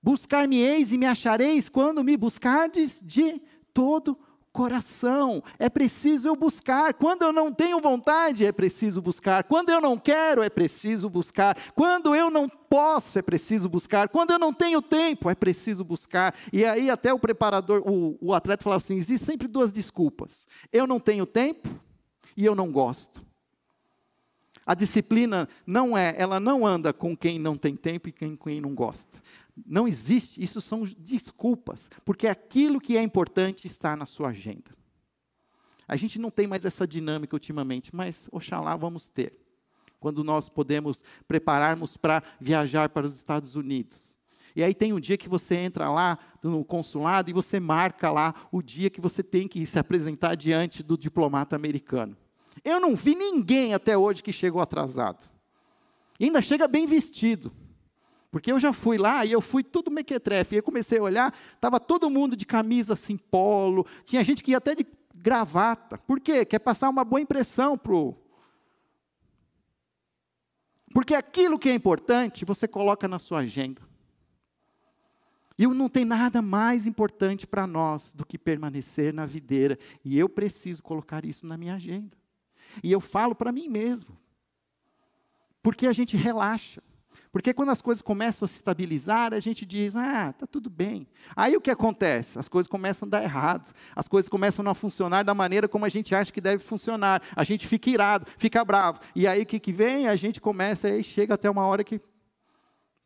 [0.00, 4.16] Buscar-me-eis e me achareis quando me buscardes de todo
[4.52, 5.42] coração.
[5.58, 6.94] É preciso eu buscar.
[6.94, 9.42] Quando eu não tenho vontade, é preciso buscar.
[9.42, 11.58] Quando eu não quero, é preciso buscar.
[11.74, 14.08] Quando eu não posso, é preciso buscar.
[14.08, 16.32] Quando eu não tenho tempo, é preciso buscar.
[16.52, 20.46] E aí até o preparador, o, o atleta falava assim: existem sempre duas desculpas.
[20.72, 21.82] Eu não tenho tempo
[22.36, 23.24] e eu não gosto.
[24.66, 28.60] A disciplina não é, ela não anda com quem não tem tempo e com quem
[28.60, 29.22] não gosta.
[29.66, 34.74] Não existe, isso são desculpas, porque aquilo que é importante está na sua agenda.
[35.86, 39.38] A gente não tem mais essa dinâmica ultimamente, mas oxalá vamos ter.
[40.00, 44.14] Quando nós podemos prepararmos para viajar para os Estados Unidos.
[44.56, 48.34] E aí tem um dia que você entra lá no consulado e você marca lá
[48.52, 52.16] o dia que você tem que se apresentar diante do diplomata americano.
[52.62, 55.28] Eu não vi ninguém até hoje que chegou atrasado.
[56.18, 57.52] E ainda chega bem vestido.
[58.30, 60.54] Porque eu já fui lá e eu fui tudo mequetrefe.
[60.54, 63.86] E aí comecei a olhar, estava todo mundo de camisa assim, polo.
[64.04, 64.86] Tinha gente que ia até de
[65.16, 65.98] gravata.
[65.98, 66.44] Por quê?
[66.44, 68.16] Quer passar uma boa impressão para o.
[70.92, 73.80] Porque aquilo que é importante, você coloca na sua agenda.
[75.56, 79.78] E não tem nada mais importante para nós do que permanecer na videira.
[80.04, 82.16] E eu preciso colocar isso na minha agenda.
[82.82, 84.16] E eu falo para mim mesmo.
[85.62, 86.82] Porque a gente relaxa.
[87.34, 91.04] Porque quando as coisas começam a se estabilizar, a gente diz, ah, está tudo bem.
[91.34, 92.38] Aí o que acontece?
[92.38, 93.74] As coisas começam a dar errado.
[93.96, 97.20] As coisas começam a funcionar da maneira como a gente acha que deve funcionar.
[97.34, 99.00] A gente fica irado, fica bravo.
[99.16, 100.06] E aí o que, que vem?
[100.06, 102.00] A gente começa, aí chega até uma hora que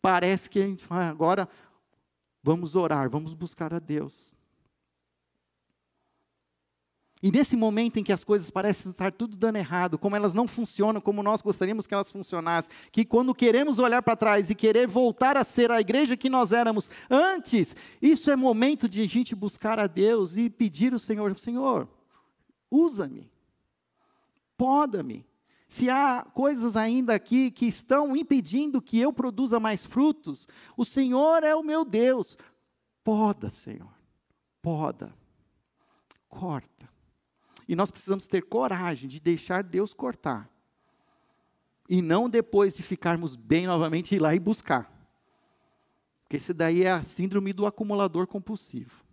[0.03, 1.49] parece que a gente, ah, agora
[2.43, 4.35] vamos orar, vamos buscar a Deus.
[7.21, 10.47] E nesse momento em que as coisas parecem estar tudo dando errado, como elas não
[10.47, 14.87] funcionam como nós gostaríamos que elas funcionassem, que quando queremos olhar para trás e querer
[14.87, 19.35] voltar a ser a igreja que nós éramos antes, isso é momento de a gente
[19.35, 21.89] buscar a Deus e pedir ao Senhor: Senhor,
[22.71, 23.29] usa-me,
[24.57, 25.27] poda-me.
[25.67, 31.43] Se há coisas ainda aqui que estão impedindo que eu produza mais frutos, o Senhor
[31.43, 32.39] é o meu Deus.
[33.03, 33.93] Poda, Senhor,
[34.63, 35.13] poda,
[36.29, 36.98] corta.
[37.69, 40.51] E nós precisamos ter coragem de deixar Deus cortar.
[41.87, 44.91] E não depois de ficarmos bem novamente ir lá e buscar.
[46.23, 49.05] Porque esse daí é a síndrome do acumulador compulsivo.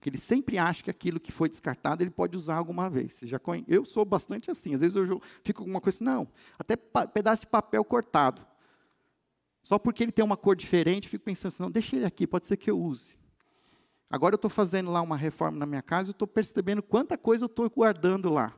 [0.00, 3.20] Que ele sempre acha que aquilo que foi descartado ele pode usar alguma vez.
[3.22, 3.40] Já?
[3.66, 4.74] Eu sou bastante assim.
[4.74, 8.46] Às vezes eu fico com alguma coisa assim, não, até pedaço de papel cortado.
[9.62, 12.44] Só porque ele tem uma cor diferente, fico pensando assim, não, deixa ele aqui, pode
[12.44, 13.18] ser que eu use.
[14.10, 17.44] Agora eu estou fazendo lá uma reforma na minha casa e estou percebendo quanta coisa
[17.44, 18.54] eu estou guardando lá.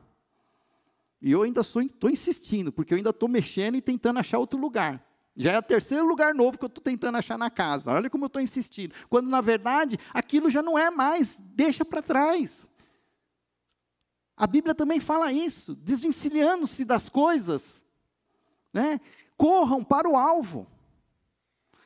[1.21, 5.03] E eu ainda estou insistindo, porque eu ainda estou mexendo e tentando achar outro lugar.
[5.35, 7.91] Já é o terceiro lugar novo que eu estou tentando achar na casa.
[7.91, 8.93] Olha como eu estou insistindo.
[9.09, 12.69] Quando, na verdade, aquilo já não é mais, deixa para trás.
[14.35, 17.83] A Bíblia também fala isso, desvencilhando-se das coisas.
[18.73, 18.99] Né?
[19.35, 20.67] Corram para o alvo.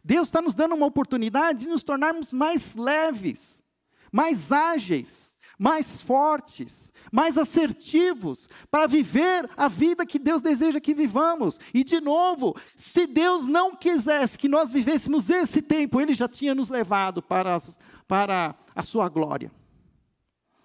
[0.03, 3.63] Deus está nos dando uma oportunidade de nos tornarmos mais leves,
[4.11, 11.59] mais ágeis, mais fortes, mais assertivos, para viver a vida que Deus deseja que vivamos.
[11.71, 16.55] E, de novo, se Deus não quisesse que nós vivêssemos esse tempo, Ele já tinha
[16.55, 19.51] nos levado para, as, para a Sua glória.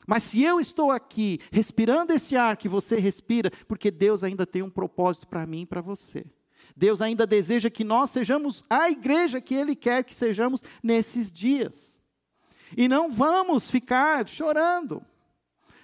[0.07, 4.62] Mas se eu estou aqui respirando esse ar que você respira, porque Deus ainda tem
[4.62, 6.25] um propósito para mim e para você.
[6.77, 12.03] Deus ainda deseja que nós sejamos a igreja que Ele quer que sejamos nesses dias.
[12.77, 15.03] E não vamos ficar chorando,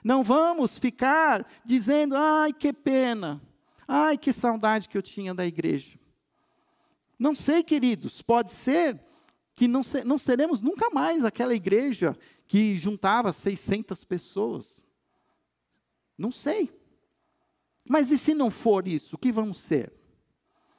[0.04, 3.40] não vamos ficar dizendo, ai que pena,
[3.88, 5.98] ai que saudade que eu tinha da igreja.
[7.18, 9.00] Não sei, queridos, pode ser
[9.54, 14.84] que não, se, não seremos nunca mais aquela igreja que juntava 600 pessoas.
[16.18, 16.70] Não sei.
[17.88, 20.01] Mas e se não for isso, o que vamos ser?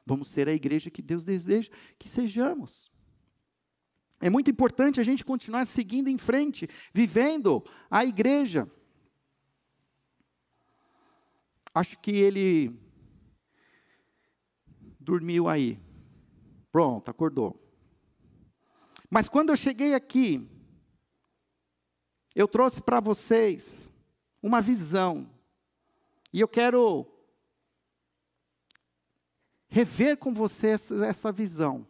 [0.05, 2.91] Vamos ser a igreja que Deus deseja que sejamos.
[4.19, 8.69] É muito importante a gente continuar seguindo em frente, vivendo a igreja.
[11.73, 12.71] Acho que ele
[14.99, 15.79] dormiu aí.
[16.71, 17.59] Pronto, acordou.
[19.09, 20.49] Mas quando eu cheguei aqui,
[22.33, 23.91] eu trouxe para vocês
[24.41, 25.29] uma visão.
[26.31, 27.12] E eu quero
[29.73, 31.87] rever com você essa, visão.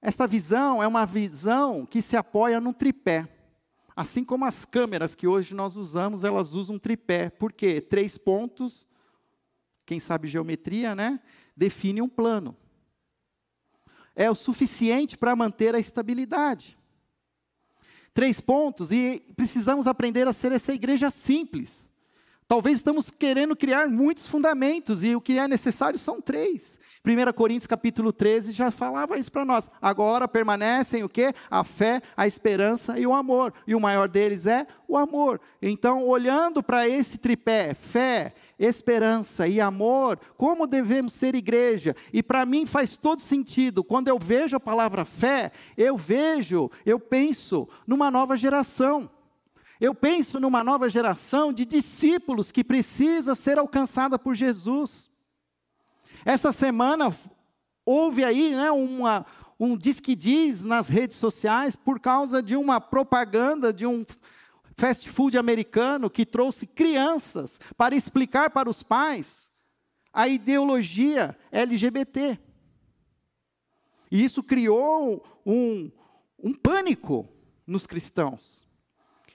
[0.00, 3.28] Esta visão é uma visão que se apoia num tripé.
[3.96, 7.30] Assim como as câmeras que hoje nós usamos, elas usam um tripé.
[7.30, 7.80] Por quê?
[7.80, 8.86] Três pontos,
[9.84, 11.18] quem sabe geometria, né?
[11.56, 12.56] Define um plano.
[14.14, 16.78] É o suficiente para manter a estabilidade.
[18.14, 21.87] Três pontos, e precisamos aprender a ser essa igreja simples
[22.48, 26.80] Talvez estamos querendo criar muitos fundamentos e o que é necessário são três.
[27.04, 29.70] 1 Coríntios capítulo 13 já falava isso para nós.
[29.82, 31.30] Agora permanecem o que?
[31.50, 33.52] A fé, a esperança e o amor.
[33.66, 35.42] E o maior deles é o amor.
[35.60, 41.94] Então, olhando para esse tripé, fé, esperança e amor, como devemos ser igreja?
[42.14, 43.84] E para mim faz todo sentido.
[43.84, 49.10] Quando eu vejo a palavra fé, eu vejo, eu penso numa nova geração.
[49.80, 55.08] Eu penso numa nova geração de discípulos que precisa ser alcançada por Jesus.
[56.24, 57.16] Essa semana
[57.86, 59.24] houve aí né, uma,
[59.58, 64.04] um diz que diz nas redes sociais por causa de uma propaganda de um
[64.76, 69.48] fast food americano que trouxe crianças para explicar para os pais
[70.12, 72.38] a ideologia LGBT.
[74.10, 75.90] E isso criou um,
[76.38, 77.28] um pânico
[77.66, 78.67] nos cristãos.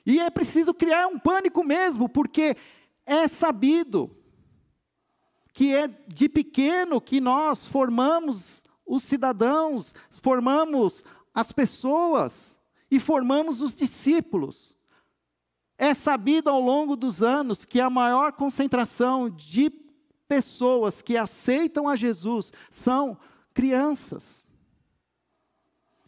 [0.06, 2.58] E é preciso criar um pânico mesmo, porque
[3.06, 4.10] é sabido
[5.54, 12.56] que é de pequeno que nós formamos os cidadãos, formamos as pessoas
[12.89, 14.76] e formamos os discípulos.
[15.78, 19.70] É sabido ao longo dos anos que a maior concentração de
[20.28, 23.18] pessoas que aceitam a Jesus são
[23.54, 24.43] crianças.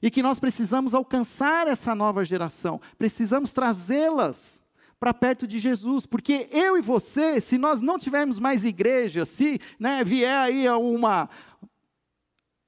[0.06, 4.64] E que nós precisamos alcançar essa nova geração, precisamos trazê-las
[5.00, 9.60] para perto de Jesus, porque eu e você, se nós não tivermos mais igreja, se
[9.80, 11.28] né, vier aí uma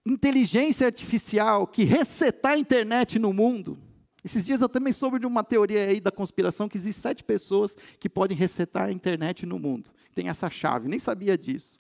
[0.04, 3.78] inteligência artificial que resetar a internet no mundo,
[4.26, 7.78] esses dias eu também soube de uma teoria aí da conspiração que existem sete pessoas
[8.00, 9.92] que podem resetar a internet no mundo.
[10.16, 11.80] Tem essa chave, nem sabia disso.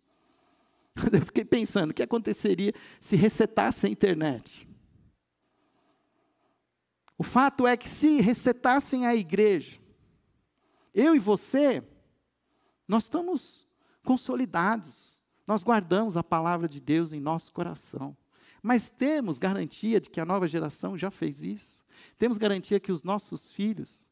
[1.11, 4.66] Eu fiquei pensando, o que aconteceria se resetasse a internet?
[7.18, 9.80] O fato é que se resetassem a igreja,
[10.93, 11.84] eu e você,
[12.88, 13.68] nós estamos
[14.03, 18.15] consolidados, nós guardamos a palavra de Deus em nosso coração.
[18.61, 21.84] Mas temos garantia de que a nova geração já fez isso?
[22.18, 24.09] Temos garantia que os nossos filhos.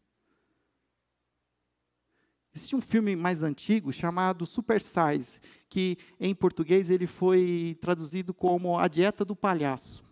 [2.53, 8.79] Existe um filme mais antigo chamado Super Size, que em português ele foi traduzido como
[8.79, 10.04] A Dieta do Palhaço.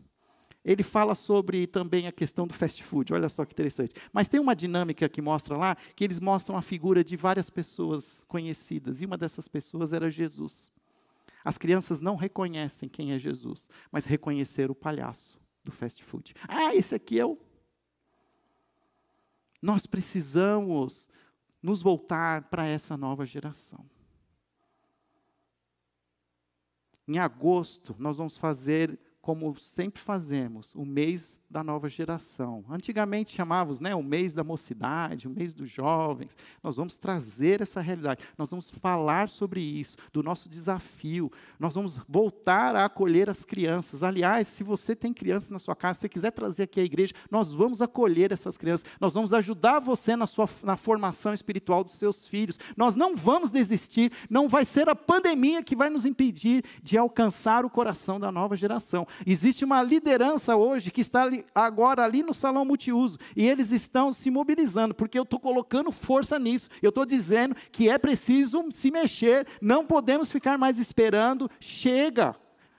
[0.64, 3.96] Ele fala sobre também a questão do fast food, olha só que interessante.
[4.14, 8.24] Mas tem uma dinâmica que mostra lá, que eles mostram a figura de várias pessoas
[8.28, 10.72] conhecidas, e uma dessas pessoas era Jesus.
[11.44, 16.34] As crianças não reconhecem quem é Jesus, mas reconheceram o palhaço do fast food.
[16.48, 17.38] Ah, esse aqui é o.
[19.62, 21.10] Nós precisamos
[21.62, 23.86] nos voltar para essa nova geração.
[27.06, 32.66] Em agosto, nós vamos fazer como sempre fazemos, o mês da nova geração.
[32.70, 36.36] Antigamente chamávamos né, o mês da mocidade, o mês dos jovens.
[36.62, 41.32] Nós vamos trazer essa realidade, nós vamos falar sobre isso, do nosso desafio.
[41.58, 44.04] Nós vamos voltar a acolher as crianças.
[44.04, 47.54] Aliás, se você tem crianças na sua casa, se quiser trazer aqui à igreja, nós
[47.54, 52.28] vamos acolher essas crianças, nós vamos ajudar você na, sua, na formação espiritual dos seus
[52.28, 52.60] filhos.
[52.76, 57.64] Nós não vamos desistir, não vai ser a pandemia que vai nos impedir de alcançar
[57.64, 59.08] o coração da nova geração.
[59.26, 64.30] Existe uma liderança hoje que está agora ali no salão multiuso e eles estão se
[64.30, 66.70] mobilizando, porque eu estou colocando força nisso.
[66.82, 71.50] Eu estou dizendo que é preciso se mexer, não podemos ficar mais esperando.
[71.60, 72.36] Chega,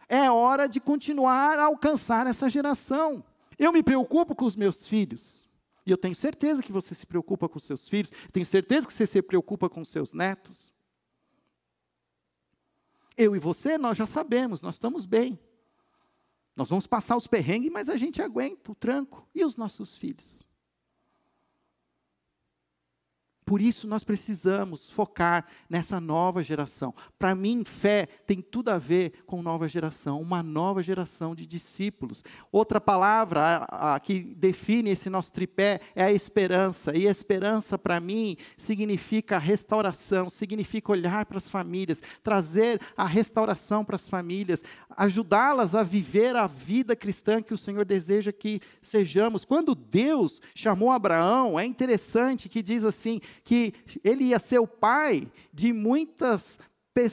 [0.08, 3.24] é hora de continuar a alcançar essa geração.
[3.58, 5.44] Eu me preocupo com os meus filhos.
[5.86, 9.06] E eu tenho certeza que você se preocupa com seus filhos, tenho certeza que você
[9.06, 10.72] se preocupa com seus netos.
[13.16, 15.38] Eu e você, nós já sabemos, nós estamos bem.
[16.56, 19.28] Nós vamos passar os perrengues, mas a gente aguenta o tranco.
[19.34, 20.43] E os nossos filhos?
[23.44, 26.94] Por isso nós precisamos focar nessa nova geração.
[27.18, 32.24] Para mim, fé tem tudo a ver com nova geração, uma nova geração de discípulos.
[32.50, 36.96] Outra palavra a, a, que define esse nosso tripé é a esperança.
[36.96, 43.84] E a esperança, para mim, significa restauração, significa olhar para as famílias, trazer a restauração
[43.84, 44.64] para as famílias,
[44.96, 49.44] ajudá-las a viver a vida cristã que o Senhor deseja que sejamos.
[49.44, 55.30] Quando Deus chamou Abraão, é interessante que diz assim que ele ia ser o pai
[55.52, 56.58] de muitas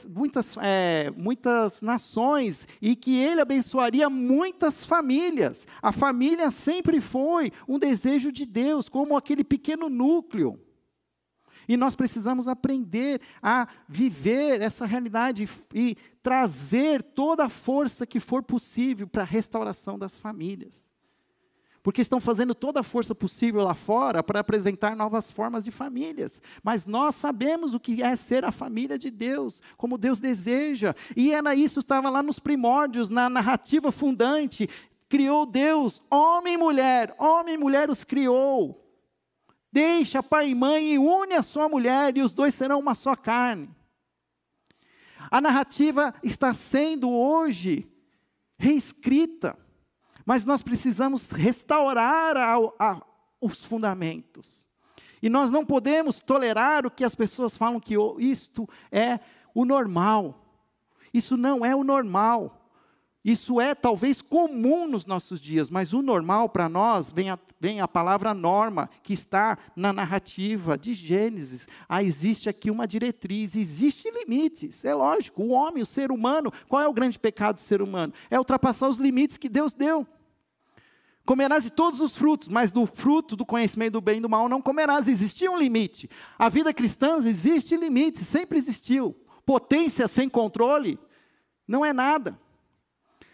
[0.08, 5.66] muitas, é, muitas nações e que ele abençoaria muitas famílias.
[5.82, 10.58] A família sempre foi um desejo de Deus, como aquele pequeno núcleo.
[11.68, 18.42] E nós precisamos aprender a viver essa realidade e trazer toda a força que for
[18.42, 20.91] possível para a restauração das famílias.
[21.82, 26.40] Porque estão fazendo toda a força possível lá fora para apresentar novas formas de famílias.
[26.62, 30.94] Mas nós sabemos o que é ser a família de Deus, como Deus deseja.
[31.16, 34.68] E era isso estava lá nos primórdios, na narrativa fundante.
[35.08, 38.78] Criou Deus, homem e mulher, homem e mulher os criou.
[39.72, 43.16] Deixa pai e mãe e une a sua mulher, e os dois serão uma só
[43.16, 43.70] carne.
[45.30, 47.88] A narrativa está sendo hoje
[48.58, 49.58] reescrita.
[50.24, 53.02] Mas nós precisamos restaurar a,
[53.40, 54.70] os fundamentos.
[55.22, 59.20] E nós não podemos tolerar o que as pessoas falam que isto é
[59.54, 60.38] o normal.
[61.12, 62.61] Isso não é o normal.
[63.24, 67.80] Isso é talvez comum nos nossos dias, mas o normal para nós vem a, vem
[67.80, 71.68] a palavra norma, que está na narrativa de Gênesis.
[71.88, 75.40] Ah, existe aqui uma diretriz, existem limites, é lógico.
[75.40, 78.12] O homem, o ser humano, qual é o grande pecado do ser humano?
[78.28, 80.04] É ultrapassar os limites que Deus deu.
[81.24, 84.48] Comerás de todos os frutos, mas do fruto do conhecimento do bem e do mal
[84.48, 85.06] não comerás.
[85.06, 86.10] Existia um limite.
[86.36, 89.16] A vida cristã existe limite, sempre existiu.
[89.46, 90.98] Potência sem controle
[91.68, 92.41] não é nada.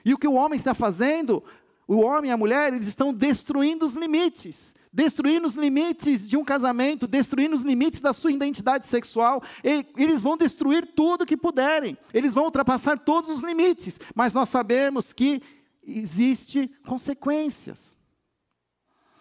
[0.04, 1.42] E o que o homem está fazendo,
[1.86, 4.74] o homem e a mulher, eles estão destruindo os limites.
[4.92, 9.42] Destruindo os limites de um casamento, destruindo os limites da sua identidade sexual.
[9.62, 11.96] E, eles vão destruir tudo que puderem.
[12.12, 14.00] Eles vão ultrapassar todos os limites.
[14.14, 15.42] Mas nós sabemos que
[15.82, 17.96] existe consequências.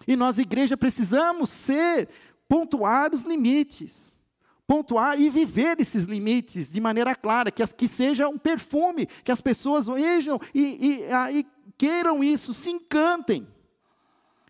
[0.07, 2.09] E nós, igreja, precisamos ser,
[2.47, 4.13] pontuar os limites
[4.67, 9.31] pontuar e viver esses limites de maneira clara, que, as, que seja um perfume, que
[9.31, 11.47] as pessoas vejam e, e, e
[11.77, 13.47] queiram isso, se encantem.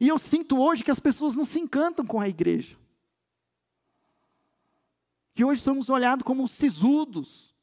[0.02, 2.76] E eu sinto hoje que as pessoas não se encantam com a igreja.
[5.34, 7.56] Que hoje somos olhados como sisudos,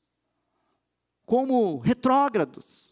[1.27, 2.84] como retrógrados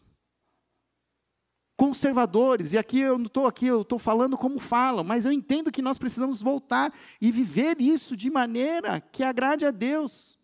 [1.83, 5.69] conservadores, e aqui eu não estou aqui, eu estou falando como falam, mas eu entendo
[5.69, 10.39] que nós precisamos voltar e viver isso de maneira que agrade a Deus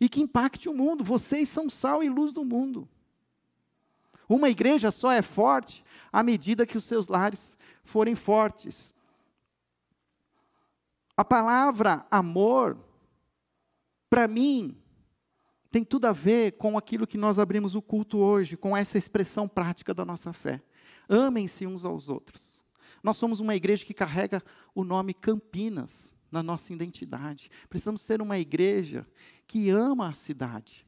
[0.00, 1.02] e que impacte o mundo.
[1.02, 2.88] Vocês são sal e luz do mundo.
[4.28, 8.94] Uma igreja só é forte à medida que os seus lares forem fortes.
[11.16, 12.78] A palavra amor,
[14.08, 14.80] para mim,
[15.72, 19.48] tem tudo a ver com aquilo que nós abrimos o culto hoje, com essa expressão
[19.48, 20.62] prática da nossa fé.
[21.08, 22.62] Amem-se uns aos outros.
[23.02, 24.42] Nós somos uma igreja que carrega
[24.74, 27.50] o nome Campinas na nossa identidade.
[27.68, 29.06] Precisamos ser uma igreja
[29.46, 30.86] que ama a cidade,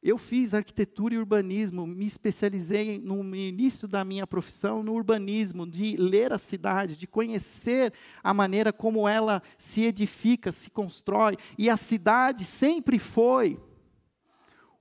[0.00, 5.96] eu fiz arquitetura e urbanismo, me especializei no início da minha profissão no urbanismo, de
[5.96, 11.36] ler a cidade, de conhecer a maneira como ela se edifica, se constrói.
[11.58, 13.60] E a cidade sempre foi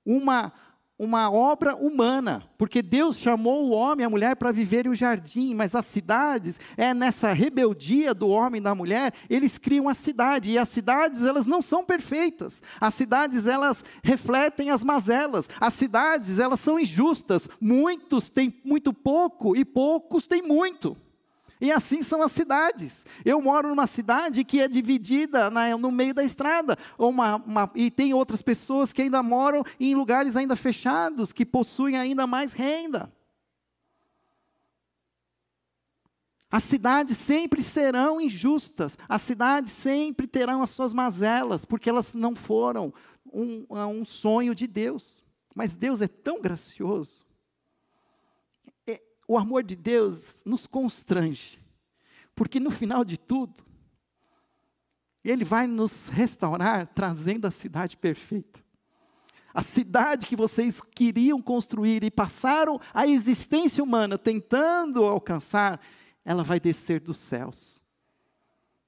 [0.05, 0.53] uma
[1.00, 5.54] uma obra humana, porque Deus chamou o homem e a mulher para viverem o jardim,
[5.54, 10.52] mas as cidades, é nessa rebeldia do homem e da mulher, eles criam a cidade,
[10.52, 16.39] e as cidades, elas não são perfeitas, as cidades, elas refletem as mazelas, as cidades,
[16.39, 20.98] elas são injustas, muitos têm muito pouco e poucos têm muito.
[21.60, 23.05] E assim são as cidades.
[23.26, 27.89] Eu moro numa cidade que é dividida na, no meio da estrada, uma, uma, e
[27.89, 33.12] tem outras pessoas que ainda moram em lugares ainda fechados, que possuem ainda mais renda.
[36.49, 42.36] As cidades sempre serão injustas, as cidades sempre terão as suas mazelas, porque elas não
[42.36, 42.93] foram
[43.26, 45.22] um, um sonho de Deus.
[45.53, 47.26] Mas Deus é tão gracioso
[49.28, 51.59] o amor de Deus nos constrange,
[52.34, 53.63] porque no final de tudo,
[55.23, 58.65] Ele vai nos restaurar trazendo a cidade perfeita.
[59.53, 65.82] A cidade que vocês queriam construir e passaram a existência humana tentando alcançar,
[66.23, 67.76] ela vai descer dos céus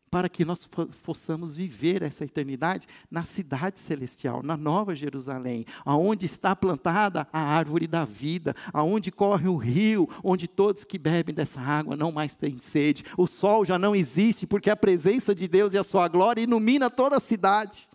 [0.09, 0.67] para que nós
[1.03, 7.87] possamos viver essa eternidade na cidade celestial, na Nova Jerusalém, aonde está plantada a árvore
[7.87, 12.57] da vida, aonde corre o rio, onde todos que bebem dessa água não mais têm
[12.59, 13.03] sede.
[13.17, 16.89] O sol já não existe porque a presença de Deus e a sua glória ilumina
[16.89, 17.89] toda a cidade.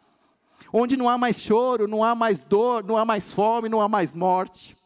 [0.73, 3.89] Onde não há mais choro, não há mais dor, não há mais fome, não há
[3.89, 4.77] mais morte.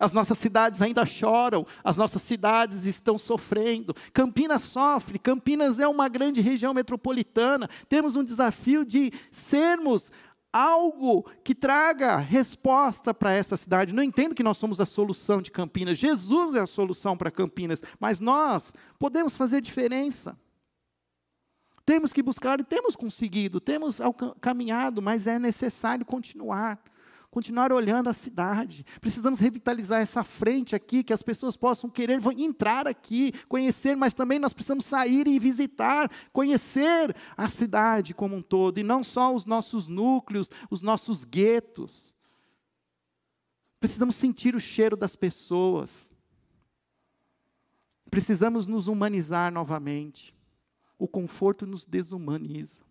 [0.00, 3.94] As nossas cidades ainda choram, as nossas cidades estão sofrendo.
[4.14, 7.68] Campinas sofre, Campinas é uma grande região metropolitana.
[7.86, 10.10] Temos um desafio de sermos
[10.50, 13.92] algo que traga resposta para essa cidade.
[13.92, 15.98] Não entendo que nós somos a solução de Campinas.
[15.98, 20.34] Jesus é a solução para Campinas, mas nós podemos fazer diferença.
[21.84, 23.98] Temos que buscar e temos conseguido, temos
[24.40, 26.80] caminhado, mas é necessário continuar
[27.30, 28.84] continuar olhando a cidade.
[29.00, 34.38] Precisamos revitalizar essa frente aqui, que as pessoas possam querer entrar aqui, conhecer, mas também
[34.38, 39.46] nós precisamos sair e visitar, conhecer a cidade como um todo, e não só os
[39.46, 42.14] nossos núcleos, os nossos guetos.
[43.78, 46.12] Precisamos sentir o cheiro das pessoas.
[48.10, 50.34] Precisamos nos humanizar novamente.
[50.98, 52.82] O conforto nos desumaniza.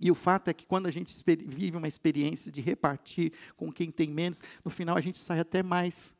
[0.00, 1.14] E o fato é que quando a gente
[1.46, 5.62] vive uma experiência de repartir com quem tem menos, no final a gente sai até
[5.62, 6.16] mais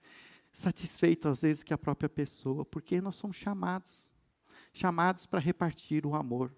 [0.52, 4.14] satisfeito às vezes que a própria pessoa, porque nós somos chamados,
[4.74, 6.52] chamados para repartir o amor.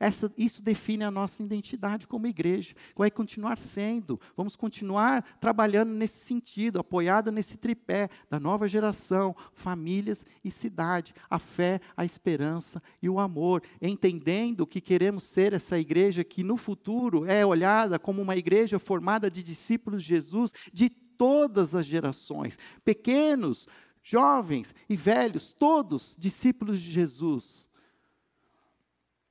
[0.00, 2.74] Essa, isso define a nossa identidade como igreja.
[2.96, 4.18] Vai continuar sendo.
[4.34, 11.38] Vamos continuar trabalhando nesse sentido, apoiado nesse tripé da nova geração, famílias e cidade, a
[11.38, 17.26] fé, a esperança e o amor, entendendo que queremos ser essa igreja que no futuro
[17.26, 23.68] é olhada como uma igreja formada de discípulos de Jesus de todas as gerações, pequenos,
[24.02, 27.68] jovens e velhos, todos discípulos de Jesus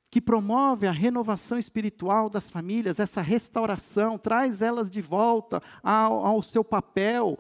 [0.10, 6.42] que promove a renovação espiritual das famílias, essa restauração, traz elas de volta ao, ao
[6.42, 7.38] seu papel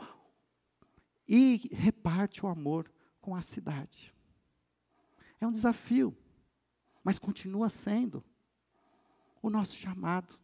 [1.27, 4.13] e reparte o amor com a cidade.
[5.41, 6.15] É um desafio,
[7.03, 8.23] mas continua sendo
[9.41, 10.37] o nosso chamado.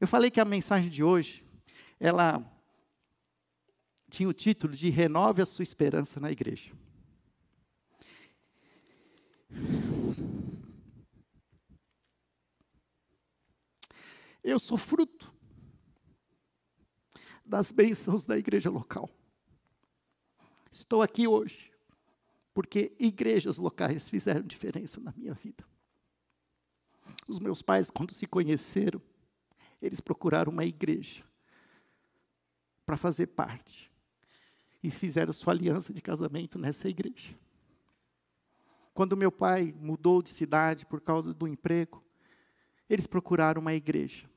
[0.00, 1.44] Eu falei que a mensagem de hoje,
[1.98, 2.44] ela
[4.10, 6.72] tinha o título de Renove a sua esperança na igreja.
[14.46, 15.34] Eu sou fruto
[17.44, 19.10] das bênçãos da igreja local.
[20.70, 21.72] Estou aqui hoje
[22.54, 25.64] porque igrejas locais fizeram diferença na minha vida.
[27.26, 29.02] Os meus pais, quando se conheceram,
[29.82, 31.24] eles procuraram uma igreja
[32.86, 33.90] para fazer parte
[34.80, 37.36] e fizeram sua aliança de casamento nessa igreja.
[38.94, 42.00] Quando meu pai mudou de cidade por causa do emprego,
[42.88, 44.35] eles procuraram uma igreja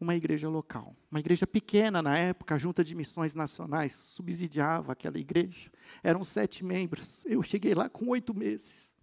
[0.00, 0.94] uma igreja local.
[1.10, 5.70] Uma igreja pequena na época, a Junta de Missões Nacionais subsidiava aquela igreja.
[6.02, 7.24] Eram sete membros.
[7.26, 8.94] Eu cheguei lá com oito meses.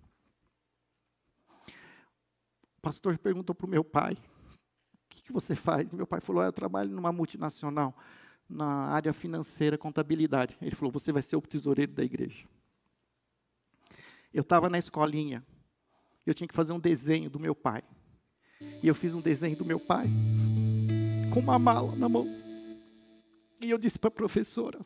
[2.78, 5.92] O pastor perguntou para o meu pai: O que, que você faz?
[5.92, 7.94] Meu pai falou: ah, Eu trabalho numa multinacional,
[8.50, 10.58] na área financeira, contabilidade.
[10.62, 12.48] Ele falou: Você vai ser o tesoureiro da igreja.
[14.34, 15.44] Eu estava na escolinha.
[16.26, 17.84] Eu tinha que fazer um desenho do meu pai.
[18.82, 20.08] E eu fiz um desenho do meu pai
[21.36, 22.26] com uma mala na mão.
[23.60, 24.80] E eu disse para a professora: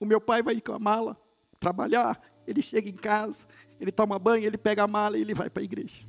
[0.00, 1.20] o meu pai vai com a mala
[1.60, 3.46] trabalhar, ele chega em casa,
[3.78, 6.06] ele toma banho, ele pega a mala e ele vai para a igreja.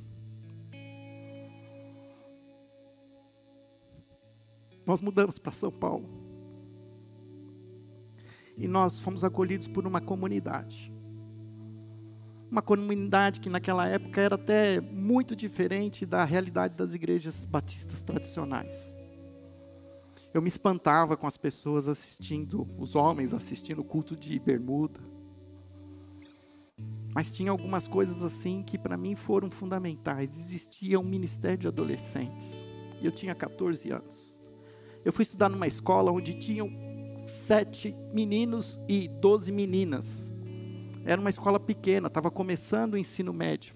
[4.86, 6.08] Nós mudamos para São Paulo.
[8.56, 10.90] E nós fomos acolhidos por uma comunidade.
[12.50, 18.95] Uma comunidade que naquela época era até muito diferente da realidade das igrejas batistas tradicionais.
[20.36, 25.00] Eu me espantava com as pessoas assistindo, os homens assistindo o culto de bermuda.
[27.14, 30.38] Mas tinha algumas coisas assim que para mim foram fundamentais.
[30.38, 32.62] Existia um ministério de adolescentes.
[33.02, 34.44] Eu tinha 14 anos.
[35.02, 36.70] Eu fui estudar numa escola onde tinham
[37.26, 40.34] sete meninos e doze meninas.
[41.06, 43.74] Era uma escola pequena, estava começando o ensino médio.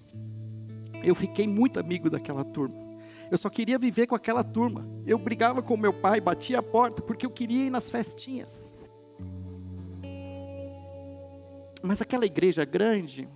[1.02, 2.79] Eu fiquei muito amigo daquela turma.
[3.30, 4.86] Eu só queria viver com aquela turma.
[5.06, 8.74] Eu brigava com meu pai, batia a porta porque eu queria ir nas festinhas.
[11.82, 13.28] Mas aquela igreja grande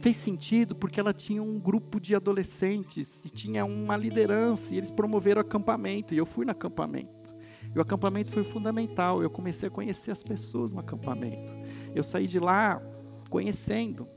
[0.00, 4.90] fez sentido porque ela tinha um grupo de adolescentes e tinha uma liderança e eles
[4.90, 7.36] promoveram acampamento e eu fui no acampamento.
[7.74, 9.22] E o acampamento foi fundamental.
[9.22, 11.52] Eu comecei a conhecer as pessoas no acampamento.
[11.94, 12.80] Eu saí de lá
[13.28, 14.08] conhecendo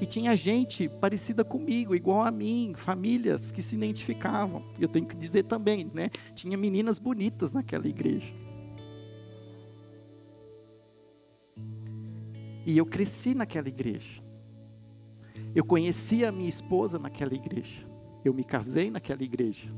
[0.00, 4.62] e tinha gente parecida comigo, igual a mim, famílias que se identificavam.
[4.78, 6.10] Eu tenho que dizer também, né?
[6.34, 8.32] Tinha meninas bonitas naquela igreja.
[12.66, 14.22] E eu cresci naquela igreja.
[15.54, 17.86] Eu conheci a minha esposa naquela igreja.
[18.24, 19.70] Eu me casei naquela igreja.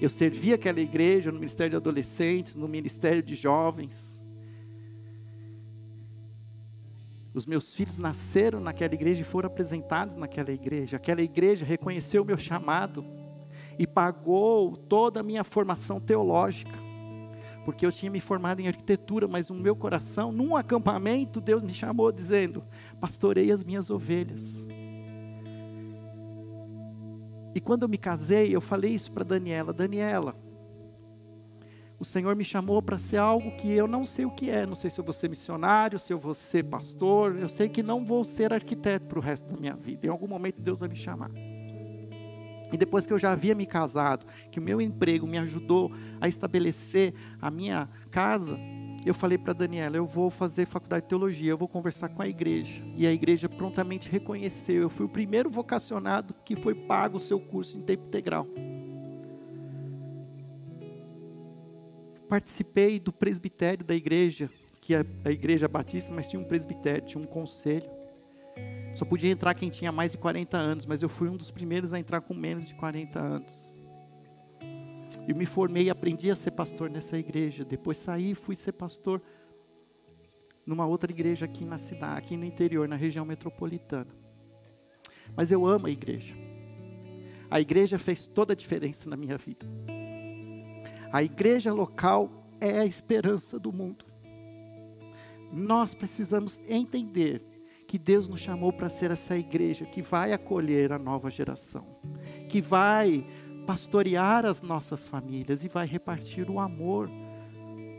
[0.00, 4.17] Eu servi aquela igreja no ministério de adolescentes, no ministério de jovens.
[7.34, 10.96] Os meus filhos nasceram naquela igreja e foram apresentados naquela igreja.
[10.96, 13.04] Aquela igreja reconheceu o meu chamado
[13.78, 16.72] e pagou toda a minha formação teológica.
[17.64, 21.72] Porque eu tinha me formado em arquitetura, mas no meu coração, num acampamento, Deus me
[21.72, 22.64] chamou dizendo:
[22.98, 24.64] Pastorei as minhas ovelhas.
[27.54, 30.34] E quando eu me casei, eu falei isso para Daniela: Daniela,
[31.98, 34.64] o Senhor me chamou para ser algo que eu não sei o que é.
[34.64, 37.36] Não sei se eu vou ser missionário, se eu vou ser pastor.
[37.36, 40.06] Eu sei que não vou ser arquiteto para o resto da minha vida.
[40.06, 41.30] Em algum momento Deus vai me chamar.
[42.72, 45.90] E depois que eu já havia me casado, que o meu emprego me ajudou
[46.20, 48.58] a estabelecer a minha casa,
[49.04, 52.28] eu falei para Daniela, eu vou fazer faculdade de teologia, eu vou conversar com a
[52.28, 52.82] igreja.
[52.94, 57.40] E a igreja prontamente reconheceu, eu fui o primeiro vocacionado que foi pago o seu
[57.40, 58.46] curso em tempo integral.
[62.28, 64.50] Participei do presbitério da igreja,
[64.80, 67.88] que é a igreja batista, mas tinha um presbitério, tinha um conselho.
[68.94, 71.94] Só podia entrar quem tinha mais de 40 anos, mas eu fui um dos primeiros
[71.94, 73.76] a entrar com menos de 40 anos.
[75.26, 77.64] Eu me formei e aprendi a ser pastor nessa igreja.
[77.64, 79.22] Depois saí e fui ser pastor
[80.66, 84.14] numa outra igreja aqui na cidade, aqui no interior, na região metropolitana.
[85.34, 86.34] Mas eu amo a igreja.
[87.50, 89.66] A igreja fez toda a diferença na minha vida.
[91.12, 92.30] A igreja local
[92.60, 94.04] é a esperança do mundo.
[95.52, 97.42] Nós precisamos entender
[97.86, 101.86] que Deus nos chamou para ser essa igreja que vai acolher a nova geração,
[102.48, 103.26] que vai
[103.66, 107.10] pastorear as nossas famílias e vai repartir o amor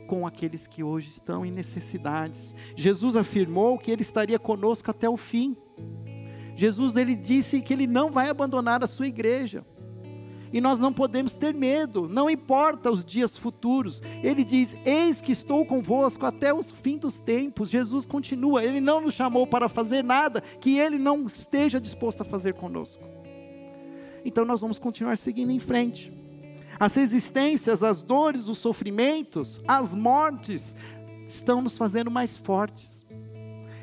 [0.07, 2.55] com aqueles que hoje estão em necessidades.
[2.75, 5.57] Jesus afirmou que ele estaria conosco até o fim.
[6.55, 9.65] Jesus ele disse que ele não vai abandonar a sua igreja.
[10.51, 14.01] E nós não podemos ter medo, não importa os dias futuros.
[14.23, 17.69] Ele diz: Eis que estou convosco até o fim dos tempos.
[17.69, 22.25] Jesus continua, ele não nos chamou para fazer nada que ele não esteja disposto a
[22.25, 23.03] fazer conosco.
[24.25, 26.11] Então nós vamos continuar seguindo em frente.
[26.79, 30.73] As resistências, as dores, os sofrimentos, as mortes
[31.27, 33.05] estão nos fazendo mais fortes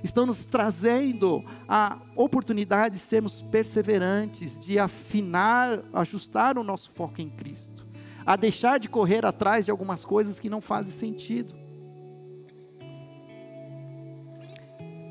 [0.03, 7.31] estão nos trazendo a oportunidade de sermos perseverantes, de afinar, ajustar o nosso foco em
[7.31, 7.87] Cristo,
[8.25, 11.55] a deixar de correr atrás de algumas coisas que não fazem sentido.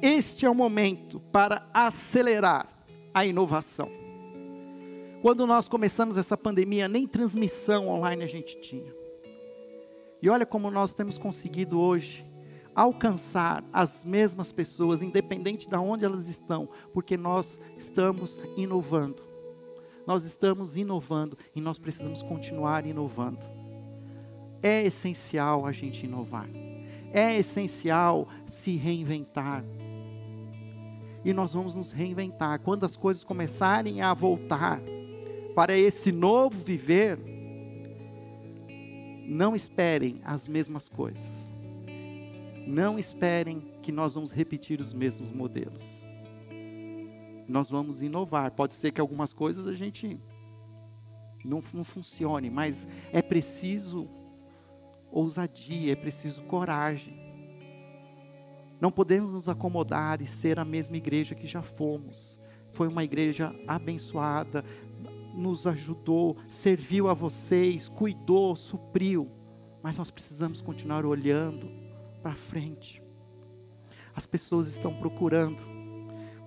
[0.01, 2.67] Este é o momento para acelerar
[3.13, 3.89] a inovação.
[5.21, 8.93] Quando nós começamos essa pandemia, nem transmissão online a gente tinha.
[10.21, 12.25] E olha como nós temos conseguido hoje
[12.75, 19.23] alcançar as mesmas pessoas, independente de onde elas estão, porque nós estamos inovando.
[20.05, 23.39] Nós estamos inovando e nós precisamos continuar inovando.
[24.61, 26.49] É essencial a gente inovar.
[27.11, 29.63] É essencial se reinventar.
[31.23, 32.59] E nós vamos nos reinventar.
[32.59, 34.79] Quando as coisas começarem a voltar
[35.55, 37.17] para esse novo viver,
[39.27, 41.44] não esperem as mesmas coisas
[42.65, 45.83] não esperem que nós vamos repetir os mesmos modelos.
[47.47, 48.51] Nós vamos inovar.
[48.51, 50.19] Pode ser que algumas coisas a gente
[51.43, 54.09] não, não funcione, mas é preciso
[55.11, 57.13] ousadia, é preciso coragem.
[58.81, 62.41] Não podemos nos acomodar e ser a mesma igreja que já fomos.
[62.71, 64.65] Foi uma igreja abençoada,
[65.33, 69.29] nos ajudou, serviu a vocês, cuidou, supriu.
[69.81, 71.84] Mas nós precisamos continuar olhando
[72.25, 73.03] para frente.
[74.15, 75.61] As pessoas estão procurando,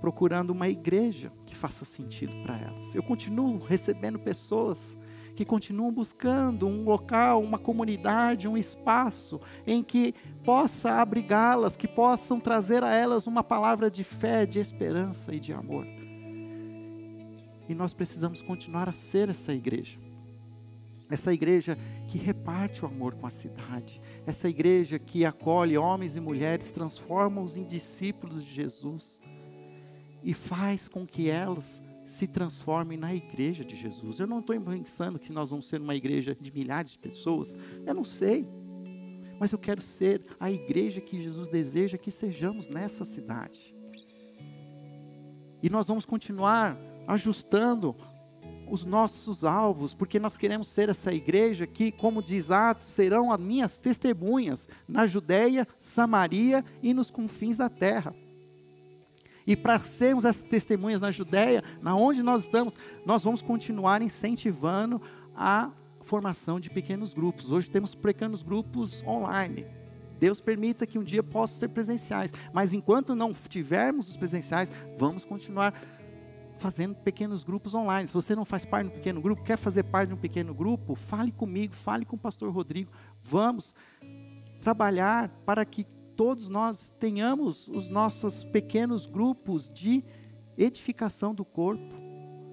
[0.00, 2.96] procurando uma igreja que faça sentido para elas.
[2.96, 4.98] Eu continuo recebendo pessoas
[5.36, 12.40] que continuam buscando um local, uma comunidade, um espaço em que possa abrigá-las, que possam
[12.40, 15.86] trazer a elas uma palavra de fé, de esperança e de amor.
[17.68, 20.07] E nós precisamos continuar a ser essa igreja
[21.10, 26.20] essa igreja que reparte o amor com a cidade, essa igreja que acolhe homens e
[26.20, 29.20] mulheres, transforma-os em discípulos de Jesus
[30.22, 34.18] e faz com que elas se transformem na igreja de Jesus.
[34.18, 37.56] Eu não estou pensando que nós vamos ser uma igreja de milhares de pessoas,
[37.86, 38.48] eu não sei,
[39.38, 43.74] mas eu quero ser a igreja que Jesus deseja que sejamos nessa cidade.
[45.62, 47.96] E nós vamos continuar ajustando
[48.70, 53.40] os nossos alvos, porque nós queremos ser essa igreja que, como diz Atos, serão as
[53.40, 58.14] minhas testemunhas na Judéia, Samaria e nos confins da terra.
[59.46, 65.00] E para sermos essas testemunhas na Judéia, na onde nós estamos, nós vamos continuar incentivando
[65.34, 65.70] a
[66.02, 67.50] formação de pequenos grupos.
[67.50, 69.64] Hoje temos pequenos grupos online.
[70.18, 75.24] Deus permita que um dia possam ser presenciais, mas enquanto não tivermos os presenciais, vamos
[75.24, 75.72] continuar
[76.58, 78.06] fazendo pequenos grupos online.
[78.06, 80.52] Se você não faz parte de um pequeno grupo, quer fazer parte de um pequeno
[80.52, 82.90] grupo, fale comigo, fale com o pastor Rodrigo.
[83.22, 83.74] Vamos
[84.60, 85.84] trabalhar para que
[86.16, 90.04] todos nós tenhamos os nossos pequenos grupos de
[90.56, 91.94] edificação do corpo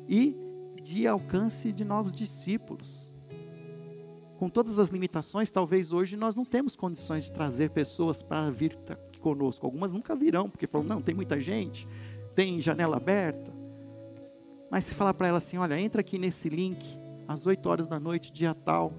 [0.08, 0.36] e
[0.84, 3.12] de alcance de novos discípulos.
[4.38, 8.78] com todas as limitações, talvez hoje nós não temos condições de trazer pessoas para vir
[8.90, 9.66] aqui conosco.
[9.66, 11.88] Algumas nunca virão, porque falam, não, tem muita gente,
[12.36, 13.55] tem janela aberta.
[14.76, 16.86] Mas se falar para ela assim, olha, entra aqui nesse link,
[17.30, 18.92] às 8 horas da noite, dia tal,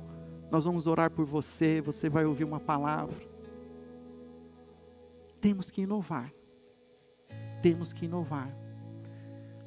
[0.51, 3.14] nós vamos orar por você, você vai ouvir uma palavra.
[5.39, 6.33] Temos que inovar.
[7.61, 8.57] Temos que inovar.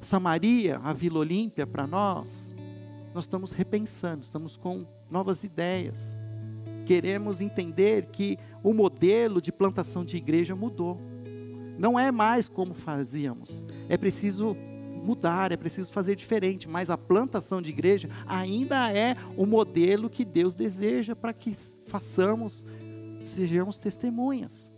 [0.00, 2.52] Samaria, a Vila Olímpia, para nós,
[3.14, 6.18] nós estamos repensando, estamos com novas ideias.
[6.86, 11.00] Queremos entender que o modelo de plantação de igreja mudou.
[11.78, 13.64] Não é mais como fazíamos.
[13.88, 14.56] É preciso
[15.02, 20.24] mudar, é preciso fazer diferente, mas a plantação de igreja ainda é o modelo que
[20.24, 21.54] Deus deseja para que
[21.86, 22.66] façamos,
[23.22, 24.74] sejamos testemunhas.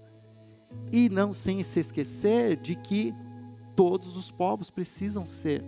[0.91, 3.15] E não sem se esquecer de que
[3.77, 5.65] todos os povos precisam ser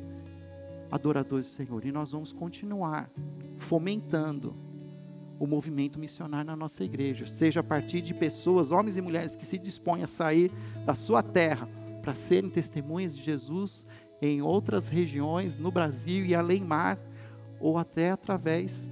[0.91, 1.85] adoradores do Senhor.
[1.85, 3.11] E nós vamos continuar
[3.59, 4.55] fomentando
[5.39, 9.45] o movimento missionário na nossa igreja, seja a partir de pessoas, homens e mulheres que
[9.45, 10.53] se dispõem a sair
[10.87, 11.69] da sua terra
[12.01, 13.87] para serem testemunhas de Jesus
[14.21, 16.99] em outras regiões no Brasil e além mar,
[17.61, 18.89] ou até através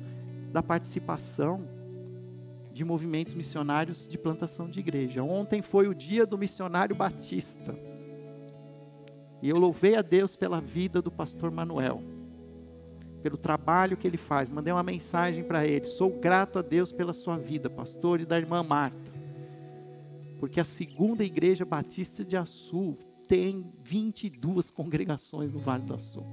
[0.52, 1.66] da participação
[2.72, 5.22] de movimentos missionários de plantação de igreja.
[5.22, 7.76] Ontem foi o dia do missionário batista.
[9.42, 12.02] E eu louvei a Deus pela vida do pastor Manuel,
[13.22, 14.48] pelo trabalho que ele faz.
[14.50, 15.84] Mandei uma mensagem para ele.
[15.84, 19.12] Sou grato a Deus pela sua vida, pastor, e da irmã Marta.
[20.38, 22.96] Porque a segunda igreja batista de Açu
[23.28, 26.24] tem 22 congregações no Vale do Açu.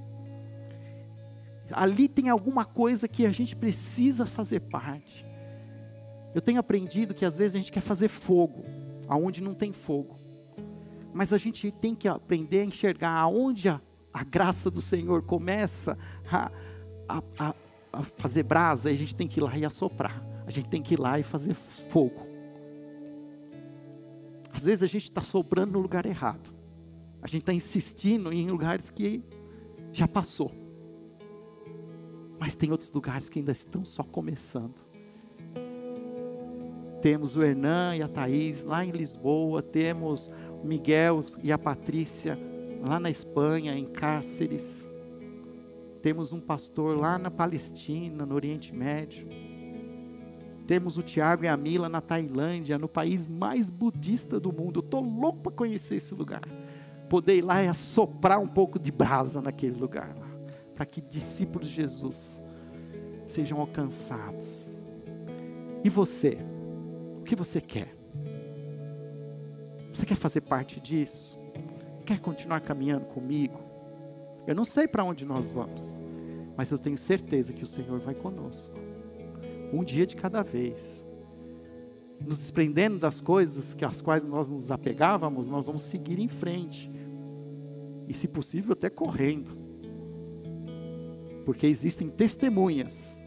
[1.72, 5.26] Ali tem alguma coisa que a gente precisa fazer parte.
[6.34, 8.64] Eu tenho aprendido que às vezes a gente quer fazer fogo,
[9.08, 10.16] aonde não tem fogo.
[11.12, 13.80] Mas a gente tem que aprender a enxergar aonde a,
[14.12, 15.98] a graça do Senhor começa
[16.30, 16.50] a,
[17.08, 17.54] a,
[17.92, 20.24] a fazer brasa, a gente tem que ir lá e assoprar.
[20.46, 21.54] A gente tem que ir lá e fazer
[21.88, 22.26] fogo.
[24.52, 26.59] Às vezes a gente está soprando no lugar errado.
[27.22, 29.22] A gente está insistindo em lugares que
[29.92, 30.52] já passou.
[32.38, 34.88] Mas tem outros lugares que ainda estão só começando.
[37.02, 40.30] Temos o Hernan e a Thaís lá em Lisboa, temos
[40.62, 42.38] o Miguel e a Patrícia
[42.82, 44.88] lá na Espanha, em Cáceres.
[46.02, 49.28] Temos um pastor lá na Palestina, no Oriente Médio.
[50.66, 54.80] Temos o Tiago e a Mila na Tailândia, no país mais budista do mundo.
[54.80, 56.40] Eu estou louco para conhecer esse lugar.
[57.10, 60.30] Poder ir lá e assoprar um pouco de brasa naquele lugar lá,
[60.74, 62.40] para que discípulos de Jesus
[63.26, 64.74] sejam alcançados.
[65.84, 66.38] E você?
[67.30, 67.96] que você quer?
[69.92, 71.38] Você quer fazer parte disso?
[72.04, 73.60] Quer continuar caminhando comigo?
[74.48, 76.00] Eu não sei para onde nós vamos,
[76.56, 78.74] mas eu tenho certeza que o Senhor vai conosco.
[79.72, 81.06] Um dia de cada vez.
[82.20, 86.90] Nos desprendendo das coisas que as quais nós nos apegávamos, nós vamos seguir em frente.
[88.10, 89.56] E se possível até correndo.
[91.44, 93.24] Porque existem testemunhas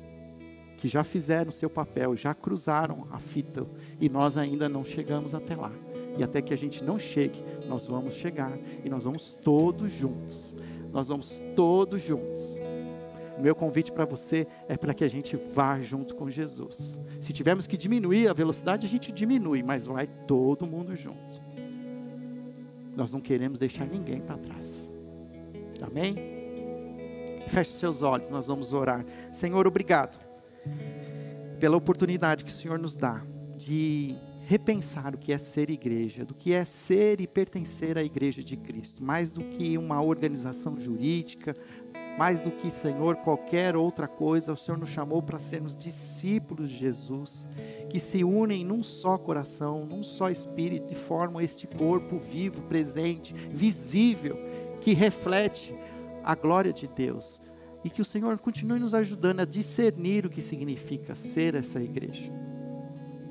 [0.75, 3.65] que já fizeram seu papel, já cruzaram a fita
[3.97, 5.71] e nós ainda não chegamos até lá.
[6.17, 10.53] E até que a gente não chegue, nós vamos chegar e nós vamos todos juntos.
[10.91, 12.59] Nós vamos todos juntos.
[13.37, 16.99] O meu convite para você é para que a gente vá junto com Jesus.
[17.21, 21.41] Se tivermos que diminuir a velocidade, a gente diminui, mas vai todo mundo junto.
[22.95, 24.91] Nós não queremos deixar ninguém para trás.
[25.81, 26.15] Amém?
[27.49, 29.05] Feche seus olhos, nós vamos orar.
[29.31, 30.19] Senhor, obrigado
[31.59, 33.23] pela oportunidade que o Senhor nos dá
[33.57, 34.15] de
[34.45, 38.57] repensar o que é ser igreja, do que é ser e pertencer à igreja de
[38.57, 41.55] Cristo, mais do que uma organização jurídica,
[42.17, 46.77] mais do que, Senhor, qualquer outra coisa, o Senhor nos chamou para sermos discípulos de
[46.77, 47.47] Jesus,
[47.89, 53.33] que se unem num só coração, num só espírito e formam este corpo vivo, presente,
[53.33, 54.37] visível,
[54.79, 55.75] que reflete
[56.23, 57.41] a glória de Deus
[57.83, 62.31] e que o Senhor continue nos ajudando a discernir o que significa ser essa igreja.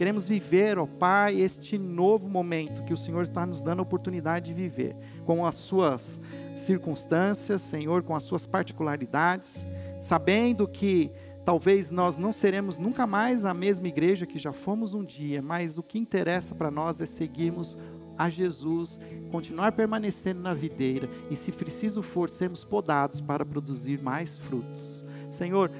[0.03, 4.47] Queremos viver, ó Pai, este novo momento que o Senhor está nos dando a oportunidade
[4.47, 6.21] de viver, com as suas
[6.57, 9.65] circunstâncias, Senhor, com as suas particularidades,
[10.01, 11.13] sabendo que
[11.45, 15.79] talvez nós não seremos nunca mais a mesma igreja que já fomos um dia, mas
[15.79, 17.79] o que interessa para nós é seguirmos
[18.19, 19.01] a Jesus,
[19.31, 25.07] continuar permanecendo na videira e, se preciso for, sermos podados para produzir mais frutos.
[25.31, 25.71] Senhor,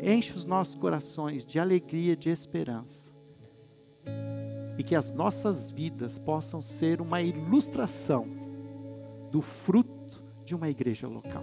[0.00, 3.11] enche os nossos corações de alegria, de esperança.
[4.78, 8.26] E que as nossas vidas possam ser uma ilustração
[9.30, 11.42] do fruto de uma igreja local.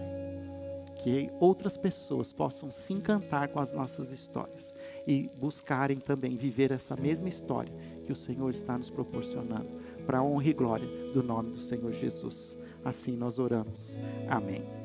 [1.02, 4.74] que outras pessoas possam se encantar com as nossas histórias
[5.08, 7.74] e buscarem também viver essa mesma história
[8.06, 9.70] que o Senhor está nos proporcionando,
[10.06, 12.60] para a honra e glória do nome do Senhor Jesus.
[12.84, 13.98] Assim nós oramos.
[14.28, 14.79] Amém.